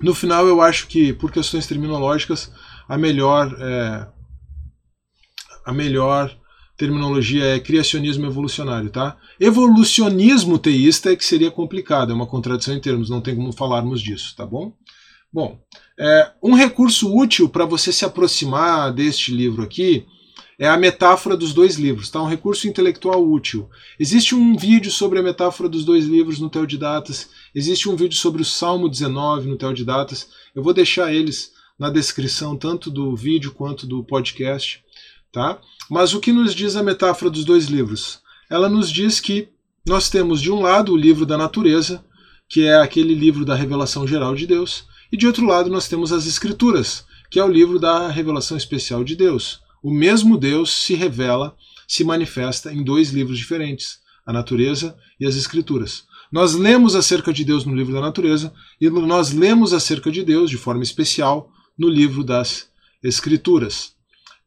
No 0.00 0.14
final, 0.14 0.46
eu 0.46 0.62
acho 0.62 0.86
que, 0.86 1.12
por 1.12 1.30
questões 1.30 1.66
terminológicas, 1.66 2.50
a 2.88 2.96
melhor, 2.96 3.54
é, 3.60 4.08
a 5.66 5.72
melhor 5.72 6.39
terminologia 6.80 7.44
é 7.44 7.60
criacionismo 7.60 8.24
evolucionário, 8.24 8.88
tá? 8.88 9.14
Evolucionismo 9.38 10.58
teísta 10.58 11.12
é 11.12 11.16
que 11.16 11.26
seria 11.26 11.50
complicado, 11.50 12.10
é 12.10 12.14
uma 12.14 12.26
contradição 12.26 12.74
em 12.74 12.80
termos, 12.80 13.10
não 13.10 13.20
tem 13.20 13.36
como 13.36 13.52
falarmos 13.52 14.00
disso, 14.00 14.34
tá 14.34 14.46
bom? 14.46 14.72
Bom, 15.30 15.60
é, 15.98 16.32
um 16.42 16.54
recurso 16.54 17.14
útil 17.14 17.50
para 17.50 17.66
você 17.66 17.92
se 17.92 18.02
aproximar 18.02 18.94
deste 18.94 19.30
livro 19.30 19.62
aqui 19.62 20.06
é 20.58 20.66
a 20.66 20.78
metáfora 20.78 21.36
dos 21.36 21.52
dois 21.52 21.76
livros, 21.76 22.08
tá? 22.08 22.22
Um 22.22 22.26
recurso 22.26 22.66
intelectual 22.66 23.22
útil. 23.22 23.68
Existe 23.98 24.34
um 24.34 24.56
vídeo 24.56 24.90
sobre 24.90 25.18
a 25.18 25.22
metáfora 25.22 25.68
dos 25.68 25.84
dois 25.84 26.06
livros 26.06 26.40
no 26.40 26.48
Teodidatas, 26.48 27.28
existe 27.54 27.90
um 27.90 27.96
vídeo 27.96 28.16
sobre 28.16 28.40
o 28.40 28.44
Salmo 28.44 28.88
19 28.88 29.50
no 29.50 29.58
Teodidatas. 29.58 30.30
Eu 30.54 30.62
vou 30.62 30.72
deixar 30.72 31.12
eles 31.12 31.52
na 31.78 31.90
descrição, 31.90 32.56
tanto 32.56 32.90
do 32.90 33.14
vídeo 33.14 33.52
quanto 33.52 33.86
do 33.86 34.02
podcast. 34.02 34.82
Tá? 35.32 35.60
Mas 35.88 36.12
o 36.12 36.20
que 36.20 36.32
nos 36.32 36.54
diz 36.54 36.76
a 36.76 36.82
metáfora 36.82 37.30
dos 37.30 37.44
dois 37.44 37.66
livros? 37.66 38.20
Ela 38.48 38.68
nos 38.68 38.90
diz 38.90 39.20
que 39.20 39.48
nós 39.86 40.10
temos 40.10 40.40
de 40.40 40.50
um 40.50 40.60
lado 40.60 40.92
o 40.92 40.96
livro 40.96 41.24
da 41.24 41.38
natureza, 41.38 42.04
que 42.48 42.64
é 42.64 42.76
aquele 42.76 43.14
livro 43.14 43.44
da 43.44 43.54
revelação 43.54 44.06
geral 44.06 44.34
de 44.34 44.46
Deus, 44.46 44.84
e 45.12 45.16
de 45.16 45.26
outro 45.26 45.46
lado 45.46 45.70
nós 45.70 45.88
temos 45.88 46.12
as 46.12 46.26
escrituras, 46.26 47.04
que 47.30 47.38
é 47.38 47.44
o 47.44 47.50
livro 47.50 47.78
da 47.78 48.08
revelação 48.08 48.56
especial 48.56 49.04
de 49.04 49.14
Deus. 49.14 49.60
O 49.82 49.90
mesmo 49.90 50.36
Deus 50.36 50.72
se 50.72 50.94
revela, 50.94 51.56
se 51.86 52.04
manifesta 52.04 52.72
em 52.72 52.82
dois 52.82 53.10
livros 53.10 53.38
diferentes, 53.38 54.00
a 54.26 54.32
natureza 54.32 54.96
e 55.18 55.26
as 55.26 55.36
escrituras. 55.36 56.04
Nós 56.30 56.54
lemos 56.54 56.94
acerca 56.94 57.32
de 57.32 57.44
Deus 57.44 57.64
no 57.64 57.74
livro 57.74 57.92
da 57.92 58.00
natureza 58.00 58.52
e 58.80 58.88
nós 58.90 59.32
lemos 59.32 59.72
acerca 59.72 60.10
de 60.10 60.22
Deus 60.22 60.50
de 60.50 60.56
forma 60.56 60.82
especial 60.82 61.50
no 61.78 61.88
livro 61.88 62.22
das 62.22 62.68
escrituras. 63.02 63.94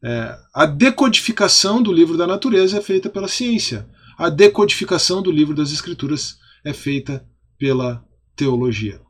É, 0.04 0.38
a 0.52 0.66
decodificação 0.66 1.82
do 1.82 1.90
livro 1.90 2.18
da 2.18 2.26
natureza 2.26 2.76
é 2.76 2.82
feita 2.82 3.08
pela 3.08 3.26
ciência. 3.26 3.88
A 4.18 4.28
decodificação 4.28 5.22
do 5.22 5.30
livro 5.30 5.54
das 5.54 5.72
escrituras 5.72 6.38
é 6.62 6.74
feita 6.74 7.26
pela 7.58 8.04
teologia. 8.36 9.00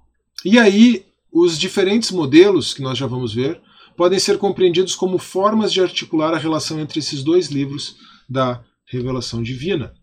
E 0.45 0.57
aí, 0.57 1.05
os 1.33 1.59
diferentes 1.59 2.13
modelos 2.13 2.73
que 2.73 2.81
nós 2.81 2.97
já 2.97 3.09
vamos 3.09 3.35
ver 3.35 3.61
podem 3.97 4.21
ser 4.21 4.39
compreendidos 4.39 4.95
como 4.95 5.19
formas 5.19 5.73
de 5.73 5.81
articular 5.81 6.33
a 6.33 6.39
relação 6.39 6.79
entre 6.79 7.01
esses 7.01 7.25
dois 7.25 7.49
livros 7.49 7.97
da 8.29 8.63
revelação 8.87 9.43
divina. 9.43 9.95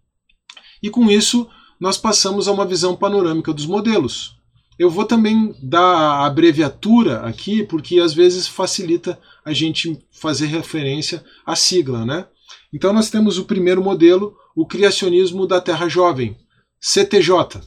E 0.83 0.89
com 0.89 1.09
isso, 1.09 1.47
nós 1.79 1.97
passamos 1.97 2.49
a 2.49 2.51
uma 2.51 2.65
visão 2.65 2.97
panorâmica 2.97 3.53
dos 3.53 3.65
modelos. 3.65 4.35
Eu 4.81 4.89
vou 4.89 5.05
também 5.05 5.53
dar 5.61 5.79
a 5.79 6.25
abreviatura 6.25 7.19
aqui, 7.19 7.63
porque 7.63 7.99
às 7.99 8.15
vezes 8.15 8.47
facilita 8.47 9.19
a 9.45 9.53
gente 9.53 9.95
fazer 10.11 10.47
referência 10.47 11.23
à 11.45 11.55
sigla, 11.55 12.03
né? 12.03 12.25
Então 12.73 12.91
nós 12.91 13.07
temos 13.07 13.37
o 13.37 13.45
primeiro 13.45 13.83
modelo, 13.83 14.35
o 14.55 14.65
criacionismo 14.65 15.45
da 15.45 15.61
Terra 15.61 15.87
Jovem, 15.87 16.35
CTJ. 16.79 17.61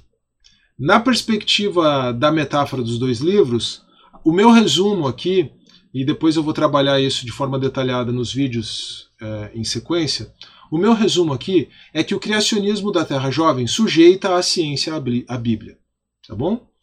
Na 0.76 0.98
perspectiva 0.98 2.12
da 2.12 2.32
metáfora 2.32 2.82
dos 2.82 2.98
dois 2.98 3.20
livros, 3.20 3.84
o 4.24 4.32
meu 4.32 4.50
resumo 4.50 5.06
aqui, 5.06 5.52
e 5.94 6.04
depois 6.04 6.34
eu 6.34 6.42
vou 6.42 6.52
trabalhar 6.52 7.00
isso 7.00 7.24
de 7.24 7.30
forma 7.30 7.60
detalhada 7.60 8.10
nos 8.10 8.32
vídeos 8.32 9.08
é, 9.22 9.52
em 9.54 9.62
sequência, 9.62 10.34
o 10.68 10.76
meu 10.76 10.92
resumo 10.92 11.32
aqui 11.32 11.68
é 11.92 12.02
que 12.02 12.16
o 12.16 12.18
criacionismo 12.18 12.90
da 12.90 13.04
Terra 13.04 13.30
Jovem 13.30 13.68
sujeita 13.68 14.34
a 14.34 14.42
ciência 14.42 14.92
à 15.28 15.38
Bíblia. 15.38 15.78
Tá 16.26 16.34
bom? 16.34 16.73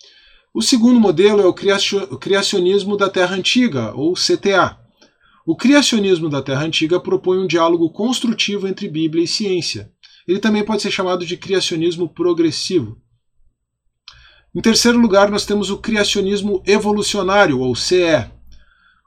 O 0.53 0.61
segundo 0.61 0.99
modelo 0.99 1.41
é 1.41 1.45
o 1.45 2.17
criacionismo 2.17 2.97
da 2.97 3.09
Terra 3.09 3.35
Antiga, 3.35 3.93
ou 3.95 4.13
CTA. 4.13 4.77
O 5.45 5.55
criacionismo 5.55 6.29
da 6.29 6.41
Terra 6.41 6.65
Antiga 6.65 6.99
propõe 6.99 7.39
um 7.39 7.47
diálogo 7.47 7.89
construtivo 7.89 8.67
entre 8.67 8.89
Bíblia 8.89 9.23
e 9.23 9.27
ciência. 9.27 9.89
Ele 10.27 10.39
também 10.39 10.65
pode 10.65 10.81
ser 10.81 10.91
chamado 10.91 11.25
de 11.25 11.37
criacionismo 11.37 12.09
progressivo. 12.09 12.97
Em 14.53 14.59
terceiro 14.59 14.99
lugar, 14.99 15.31
nós 15.31 15.45
temos 15.45 15.69
o 15.69 15.77
criacionismo 15.77 16.61
evolucionário, 16.67 17.61
ou 17.61 17.73
CE. 17.73 18.29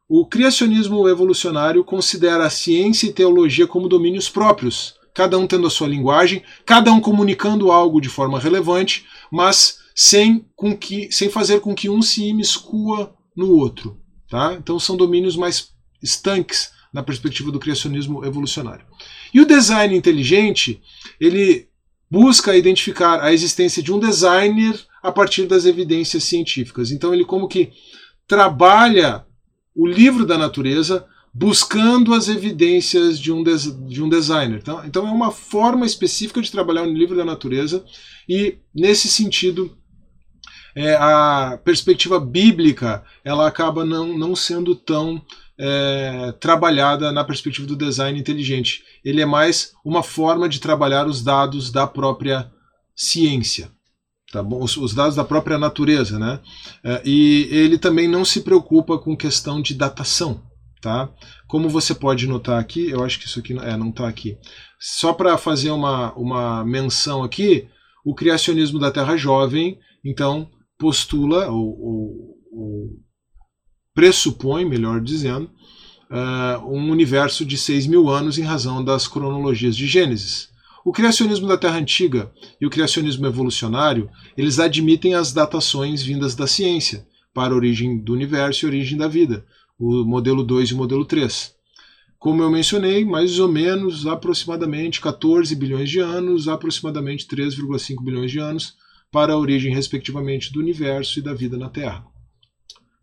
O 0.09 0.26
criacionismo 0.26 1.07
evolucionário 1.07 1.85
considera 1.85 2.46
a 2.46 2.50
ciência 2.50 3.07
e 3.07 3.12
teologia 3.12 3.66
como 3.66 3.87
domínios 3.87 4.30
próprios, 4.30 4.94
cada 5.12 5.38
um 5.38 5.46
tendo 5.46 5.66
a 5.66 5.70
sua 5.70 5.88
linguagem, 5.88 6.42
cada 6.64 6.90
um 6.90 7.00
comunicando 7.00 7.70
algo 7.70 8.00
de 8.00 8.09
forma 8.09 8.40
relevante, 8.40 9.07
mas 9.30 9.83
sem, 9.94 10.44
com 10.57 10.76
que, 10.76 11.11
sem 11.12 11.30
fazer 11.30 11.61
com 11.61 11.74
que 11.74 11.88
um 11.88 12.02
se 12.02 12.24
imiscua 12.24 13.14
no 13.37 13.50
outro. 13.50 14.00
Tá? 14.28 14.54
Então 14.54 14.78
são 14.78 14.96
domínios 14.96 15.37
mais 15.37 15.72
estanques 16.02 16.72
na 16.92 17.02
perspectiva 17.02 17.50
do 17.50 17.61
criacionismo 17.61 18.24
evolucionário. 18.24 18.87
E 19.33 19.40
o 19.40 19.46
design 19.46 19.96
inteligente, 19.96 20.80
ele 21.20 21.68
busca 22.11 22.57
identificar 22.57 23.20
a 23.20 23.33
existência 23.33 23.83
de 23.83 23.92
um 23.92 23.98
designer 23.98 24.78
a 25.02 25.11
partir 25.11 25.46
das 25.46 25.64
evidências 25.64 26.24
científicas. 26.24 26.90
Então 26.90 27.12
ele 27.12 27.24
como 27.24 27.48
que 27.48 27.72
trabalha 28.26 29.26
o 29.74 29.87
livro 29.87 30.24
da 30.24 30.38
natureza 30.38 31.07
buscando 31.33 32.14
as 32.14 32.28
evidências 32.28 33.18
de 33.18 33.33
um, 33.33 33.42
de 33.42 34.00
um 34.00 34.09
designer. 34.09 34.61
Então, 34.62 34.85
então 34.85 35.09
é 35.09 35.11
uma 35.11 35.33
forma 35.33 35.85
específica 35.85 36.40
de 36.40 36.52
trabalhar 36.52 36.87
no 36.87 36.92
livro 36.92 37.16
da 37.16 37.24
natureza 37.24 37.85
e 38.28 38.59
nesse 38.72 39.09
sentido 39.09 39.76
é, 40.74 40.94
a 40.94 41.58
perspectiva 41.64 42.18
bíblica 42.18 43.04
ela 43.24 43.46
acaba 43.46 43.84
não, 43.84 44.16
não 44.18 44.34
sendo 44.34 44.74
tão 44.74 45.22
é, 45.58 46.32
trabalhada 46.40 47.12
na 47.12 47.24
perspectiva 47.24 47.66
do 47.66 47.76
design 47.76 48.18
inteligente. 48.18 48.82
Ele 49.04 49.20
é 49.20 49.26
mais 49.26 49.72
uma 49.84 50.02
forma 50.02 50.48
de 50.48 50.60
trabalhar 50.60 51.06
os 51.06 51.22
dados 51.22 51.70
da 51.70 51.87
própria 51.87 52.50
ciência. 52.94 53.70
Tá 54.32 54.42
bom? 54.42 54.62
Os, 54.62 54.76
os 54.76 54.94
dados 54.94 55.14
da 55.14 55.24
própria 55.24 55.58
natureza. 55.58 56.18
Né? 56.18 56.40
É, 56.82 57.02
e 57.04 57.48
ele 57.52 57.78
também 57.78 58.08
não 58.08 58.24
se 58.24 58.40
preocupa 58.40 58.98
com 58.98 59.16
questão 59.16 59.62
de 59.62 59.74
datação. 59.74 60.42
Tá? 60.82 61.08
Como 61.46 61.68
você 61.68 61.94
pode 61.94 62.26
notar 62.26 62.60
aqui, 62.60 62.90
eu 62.90 63.02
acho 63.04 63.18
que 63.18 63.26
isso 63.26 63.38
aqui 63.38 63.56
é, 63.58 63.76
não 63.76 63.90
está 63.90 64.08
aqui. 64.08 64.37
Só 64.78 65.12
para 65.12 65.38
fazer 65.38 65.70
uma, 65.70 66.12
uma 66.14 66.64
menção 66.64 67.22
aqui, 67.22 67.68
o 68.04 68.14
criacionismo 68.14 68.78
da 68.78 68.90
Terra 68.90 69.16
Jovem, 69.16 69.78
então, 70.04 70.50
postula 70.78 71.48
ou, 71.48 71.80
ou, 71.80 72.38
ou 72.52 72.90
pressupõe, 73.94 74.64
melhor 74.64 75.00
dizendo, 75.00 75.50
uh, 76.10 76.66
um 76.66 76.90
universo 76.90 77.44
de 77.44 77.56
6 77.56 77.87
mil 77.87 78.08
anos 78.08 78.38
em 78.38 78.42
razão 78.42 78.84
das 78.84 79.06
cronologias 79.06 79.76
de 79.76 79.87
Gênesis. 79.87 80.48
O 80.84 80.92
criacionismo 80.92 81.48
da 81.48 81.56
Terra 81.56 81.78
Antiga 81.78 82.30
e 82.60 82.66
o 82.66 82.70
criacionismo 82.70 83.26
evolucionário, 83.26 84.10
eles 84.37 84.58
admitem 84.58 85.14
as 85.14 85.32
datações 85.32 86.02
vindas 86.02 86.34
da 86.34 86.46
ciência 86.46 87.06
para 87.32 87.54
a 87.54 87.56
origem 87.56 87.98
do 87.98 88.12
universo 88.12 88.64
e 88.64 88.68
origem 88.68 88.98
da 88.98 89.08
vida, 89.08 89.44
o 89.78 90.04
modelo 90.04 90.44
2 90.44 90.70
e 90.70 90.74
o 90.74 90.76
modelo 90.76 91.04
3. 91.04 91.54
Como 92.18 92.42
eu 92.42 92.50
mencionei, 92.50 93.04
mais 93.04 93.38
ou 93.38 93.48
menos 93.48 94.06
aproximadamente 94.06 95.00
14 95.00 95.54
bilhões 95.56 95.90
de 95.90 96.00
anos, 96.00 96.48
aproximadamente 96.48 97.26
3,5 97.26 98.02
bilhões 98.02 98.30
de 98.30 98.38
anos, 98.38 98.76
para 99.14 99.33
a 99.33 99.38
origem, 99.38 99.72
respectivamente, 99.72 100.53
do 100.53 100.59
universo 100.59 101.20
e 101.20 101.22
da 101.22 101.33
vida 101.33 101.57
na 101.57 101.70
Terra. 101.70 102.05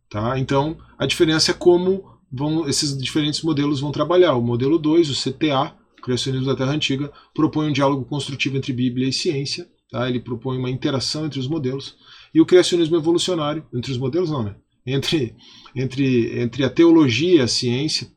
Tá? 0.10 0.38
Então, 0.38 0.78
a 1.00 1.06
diferença 1.06 1.52
é 1.52 1.54
como 1.54 2.04
vão, 2.30 2.68
esses 2.68 2.98
diferentes 2.98 3.42
modelos 3.42 3.80
vão 3.80 3.94
trabalhar. 3.94 4.36
O 4.36 4.42
modelo 4.42 4.78
2, 4.78 5.10
o 5.10 5.14
CTA, 5.14 5.74
Criacionismo 6.04 6.48
da 6.48 6.56
Terra 6.56 6.74
Antiga, 6.74 7.10
propõe 7.34 7.70
um 7.70 7.72
diálogo 7.72 8.04
construtivo 8.04 8.58
entre 8.58 8.74
Bíblia 8.74 9.08
e 9.08 9.14
ciência. 9.14 9.66
Tá? 9.90 10.10
Ele 10.10 10.20
propõe 10.20 10.58
uma 10.58 10.70
interação 10.70 11.26
entre 11.26 11.40
os 11.40 11.48
modelos. 11.48 11.96
E 12.36 12.42
o 12.42 12.46
criacionismo 12.46 12.98
evolucionário, 12.98 13.66
entre 13.74 13.94
os 13.94 13.98
modelos 13.98 14.30
não, 14.30 14.44
né? 14.44 14.56
Entre, 14.86 15.34
entre, 15.74 16.42
entre 16.42 16.66
a 16.66 16.70
teologia 16.70 17.38
e 17.38 17.40
a 17.40 17.48
ciência, 17.48 18.12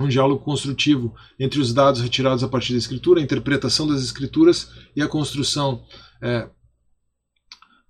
um 0.00 0.08
diálogo 0.08 0.42
construtivo 0.42 1.14
entre 1.38 1.60
os 1.60 1.72
dados 1.72 2.00
retirados 2.00 2.42
a 2.42 2.48
partir 2.48 2.72
da 2.72 2.78
escritura, 2.78 3.20
a 3.20 3.22
interpretação 3.22 3.86
das 3.86 4.02
escrituras 4.02 4.68
e 4.96 5.02
a 5.02 5.06
construção 5.06 5.84
é, 6.20 6.48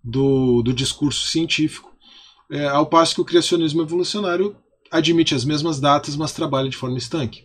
do, 0.02 0.62
do 0.62 0.72
discurso 0.72 1.28
científico, 1.28 1.94
é, 2.50 2.66
ao 2.66 2.86
passo 2.86 3.14
que 3.14 3.20
o 3.20 3.24
criacionismo 3.24 3.82
evolucionário 3.82 4.56
admite 4.90 5.34
as 5.34 5.44
mesmas 5.44 5.78
datas, 5.78 6.16
mas 6.16 6.32
trabalha 6.32 6.68
de 6.68 6.76
forma 6.76 6.98
estanque 6.98 7.44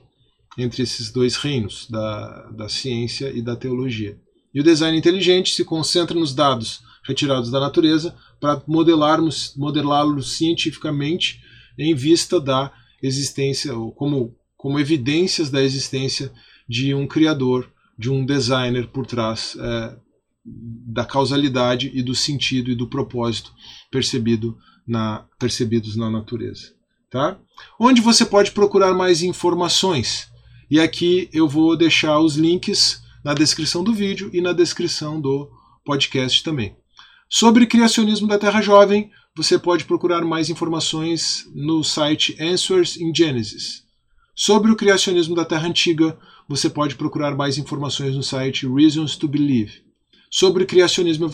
entre 0.58 0.84
esses 0.84 1.12
dois 1.12 1.36
reinos, 1.36 1.88
da, 1.90 2.50
da 2.52 2.70
ciência 2.70 3.30
e 3.30 3.42
da 3.42 3.56
teologia. 3.56 4.18
E 4.54 4.60
o 4.60 4.64
design 4.64 4.98
inteligente 4.98 5.54
se 5.54 5.66
concentra 5.66 6.18
nos 6.18 6.34
dados 6.34 6.82
retirados 7.04 7.52
da 7.52 7.60
natureza 7.60 8.16
para 8.40 8.62
modelarmos, 8.66 9.54
modelá-los 9.58 10.38
cientificamente 10.38 11.42
em 11.78 11.94
vista 11.94 12.40
da 12.40 12.72
existência, 13.04 13.74
como, 13.96 14.34
como 14.56 14.80
evidências 14.80 15.50
da 15.50 15.62
existência 15.62 16.32
de 16.68 16.96
um 16.96 17.06
criador, 17.06 17.70
de 17.98 18.10
um 18.10 18.26
designer 18.26 18.88
por 18.88 19.06
trás 19.06 19.58
é, 19.60 19.96
da 20.46 21.04
causalidade 21.04 21.92
e 21.94 22.04
do 22.04 22.14
sentido 22.14 22.70
e 22.70 22.76
do 22.76 22.88
propósito 22.88 23.52
percebido 23.92 24.58
na, 24.88 25.26
percebidos 25.40 25.96
na 25.96 26.10
natureza. 26.10 26.74
Tá? 27.10 27.38
Onde 27.80 28.02
você 28.02 28.26
pode 28.26 28.52
procurar 28.52 28.94
mais 28.94 29.24
informações? 29.24 30.30
E 30.70 30.80
aqui 30.80 31.30
eu 31.34 31.48
vou 31.48 31.76
deixar 31.76 32.20
os 32.20 32.36
links 32.36 33.02
na 33.24 33.34
descrição 33.34 33.84
do 33.84 33.94
vídeo 33.94 34.30
e 34.34 34.42
na 34.42 34.54
descrição 34.54 35.20
do 35.20 35.50
podcast 35.84 36.44
também. 36.44 36.76
Sobre 37.30 37.66
criacionismo 37.66 38.28
da 38.28 38.38
Terra 38.38 38.62
Jovem, 38.62 39.12
você 39.36 39.58
pode 39.58 39.86
procurar 39.86 40.24
mais 40.24 40.50
informações 40.50 41.50
no 41.54 41.84
site 41.84 42.38
Answers 42.40 42.98
in 42.98 43.14
Genesis. 43.14 43.84
Sobre 44.36 44.72
o 44.72 44.76
criacionismo 44.76 45.34
da 45.36 45.46
Terra 45.46 45.68
Antiga, 45.68 46.18
você 46.48 46.70
pode 46.70 46.96
procurar 46.96 47.36
mais 47.36 47.58
informações 47.58 48.16
no 48.16 48.24
site 48.24 48.68
Reasons 48.68 49.16
to 49.16 49.28
Believe. 49.28 49.85
Sobre 50.30 50.64
o 50.64 50.68
criacionismo 50.68 51.30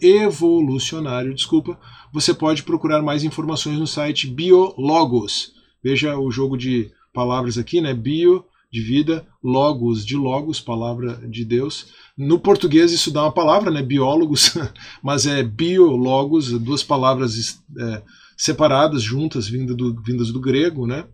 evolucionário, 0.00 1.34
desculpa, 1.34 1.78
você 2.12 2.34
pode 2.34 2.62
procurar 2.62 3.02
mais 3.02 3.24
informações 3.24 3.78
no 3.78 3.86
site 3.86 4.26
Biologos. 4.26 5.52
Veja 5.82 6.18
o 6.18 6.30
jogo 6.30 6.56
de 6.56 6.90
palavras 7.12 7.56
aqui, 7.56 7.80
né? 7.80 7.94
Bio 7.94 8.44
de 8.70 8.80
vida, 8.82 9.26
logos 9.42 10.04
de 10.04 10.16
logos, 10.16 10.60
palavra 10.60 11.16
de 11.28 11.44
Deus. 11.44 11.86
No 12.16 12.38
português 12.38 12.92
isso 12.92 13.10
dá 13.10 13.22
uma 13.22 13.32
palavra, 13.32 13.70
né, 13.70 13.82
biólogos, 13.82 14.54
mas 15.02 15.26
é 15.26 15.42
biologos, 15.42 16.50
duas 16.60 16.82
palavras 16.82 17.58
é, 17.78 18.02
separadas, 18.36 19.02
juntas, 19.02 19.48
vindas 19.48 19.76
do, 19.76 19.94
vindas 20.02 20.30
do 20.30 20.40
grego, 20.40 20.86
né? 20.86 21.06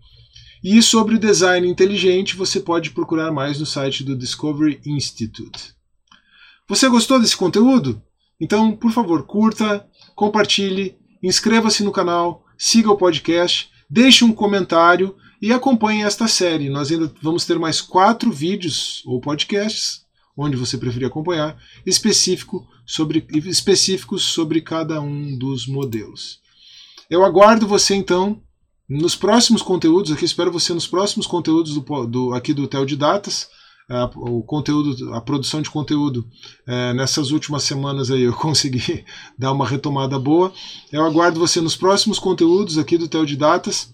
E 0.63 0.81
sobre 0.81 1.19
design 1.19 1.69
inteligente 1.69 2.37
você 2.37 2.61
pode 2.61 2.91
procurar 2.91 3.33
mais 3.33 3.59
no 3.59 3.67
site 3.67 4.05
do 4.05 4.17
Discovery 4.17 4.81
Institute. 4.87 5.75
Você 6.69 6.89
gostou 6.89 7.21
desse 7.21 7.37
conteúdo? 7.37 8.03
Então, 8.41 8.77
por 8.77 8.93
favor, 8.93 9.25
curta, 9.25 9.87
compartilhe, 10.15 10.97
inscreva-se 11.23 11.85
no 11.85 11.93
canal, 11.93 12.45
siga 12.59 12.91
o 12.91 12.97
podcast, 12.97 13.71
deixe 13.89 14.25
um 14.25 14.33
comentário 14.33 15.15
e 15.41 15.53
acompanhe 15.53 16.03
esta 16.03 16.27
série. 16.27 16.71
Nós 16.71 16.91
ainda 16.91 17.13
vamos 17.21 17.45
ter 17.45 17.59
mais 17.59 17.81
quatro 17.81 18.33
vídeos 18.33 19.03
ou 19.05 19.21
podcasts, 19.21 20.03
onde 20.37 20.57
você 20.57 20.79
preferir 20.79 21.07
acompanhar, 21.07 21.57
específico 21.85 22.67
sobre, 22.87 23.27
específicos 23.47 24.23
sobre 24.23 24.61
cada 24.61 25.01
um 25.01 25.37
dos 25.37 25.67
modelos. 25.67 26.41
Eu 27.11 27.25
aguardo 27.25 27.67
você 27.67 27.95
então 27.95 28.41
nos 28.89 29.15
próximos 29.15 29.63
conteúdos, 29.63 30.13
aqui 30.13 30.25
espero 30.25 30.53
você 30.53 30.73
nos 30.75 30.87
próximos 30.87 31.27
conteúdos 31.27 31.75
do, 31.75 32.07
do 32.07 32.35
aqui 32.35 32.53
do 32.53 32.67
Tel 32.67 32.85
de 32.85 32.97
Datas. 32.97 33.49
A, 33.91 34.11
o 34.17 34.43
conteúdo, 34.43 35.13
a 35.13 35.21
produção 35.21 35.61
de 35.61 35.71
conteúdo 35.71 36.27
é, 36.67 36.93
nessas 36.95 37.31
últimas 37.31 37.65
semanas 37.65 38.11
aí 38.11 38.23
eu 38.23 38.33
consegui 38.37 39.05
dar 39.39 39.53
uma 39.53 39.67
retomada 39.67 40.19
boa. 40.19 40.53
Eu 40.91 41.05
aguardo 41.05 41.41
você 41.41 41.61
nos 41.61 41.77
próximos 41.77 42.19
conteúdos 42.19 42.79
aqui 42.79 42.97
do 42.97 43.09
Tel 43.09 43.27
de 43.27 43.37
Datas 43.37 43.93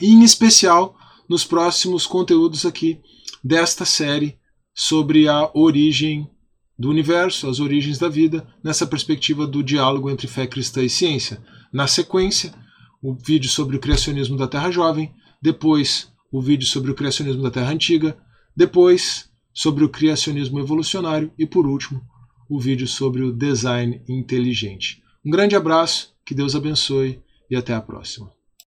e 0.00 0.12
em 0.12 0.22
especial 0.22 0.96
nos 1.28 1.44
próximos 1.44 2.06
conteúdos 2.06 2.64
aqui 2.64 3.00
desta 3.42 3.84
série 3.84 4.38
sobre 4.74 5.28
a 5.28 5.50
origem 5.54 6.28
do 6.78 6.90
universo, 6.90 7.48
as 7.48 7.60
origens 7.60 7.98
da 7.98 8.08
vida, 8.08 8.46
nessa 8.62 8.86
perspectiva 8.86 9.46
do 9.46 9.62
diálogo 9.62 10.10
entre 10.10 10.26
fé 10.26 10.46
cristã 10.46 10.82
e 10.82 10.90
ciência. 10.90 11.42
Na 11.72 11.86
sequência, 11.86 12.52
o 13.02 13.14
vídeo 13.14 13.48
sobre 13.48 13.76
o 13.76 13.80
criacionismo 13.80 14.36
da 14.36 14.48
Terra 14.48 14.70
Jovem, 14.70 15.12
depois 15.40 16.10
o 16.32 16.40
vídeo 16.40 16.66
sobre 16.66 16.90
o 16.90 16.94
criacionismo 16.94 17.42
da 17.42 17.50
Terra 17.50 17.70
Antiga, 17.70 18.16
depois 18.56 19.30
sobre 19.52 19.84
o 19.84 19.88
criacionismo 19.88 20.58
evolucionário 20.58 21.32
e 21.38 21.46
por 21.46 21.66
último, 21.66 22.02
o 22.48 22.58
vídeo 22.58 22.86
sobre 22.86 23.22
o 23.22 23.32
design 23.32 24.02
inteligente. 24.08 25.02
Um 25.24 25.30
grande 25.30 25.56
abraço, 25.56 26.14
que 26.24 26.34
Deus 26.34 26.54
abençoe 26.54 27.22
e 27.50 27.56
até 27.56 27.74
a 27.74 27.80
próxima. 27.80 28.32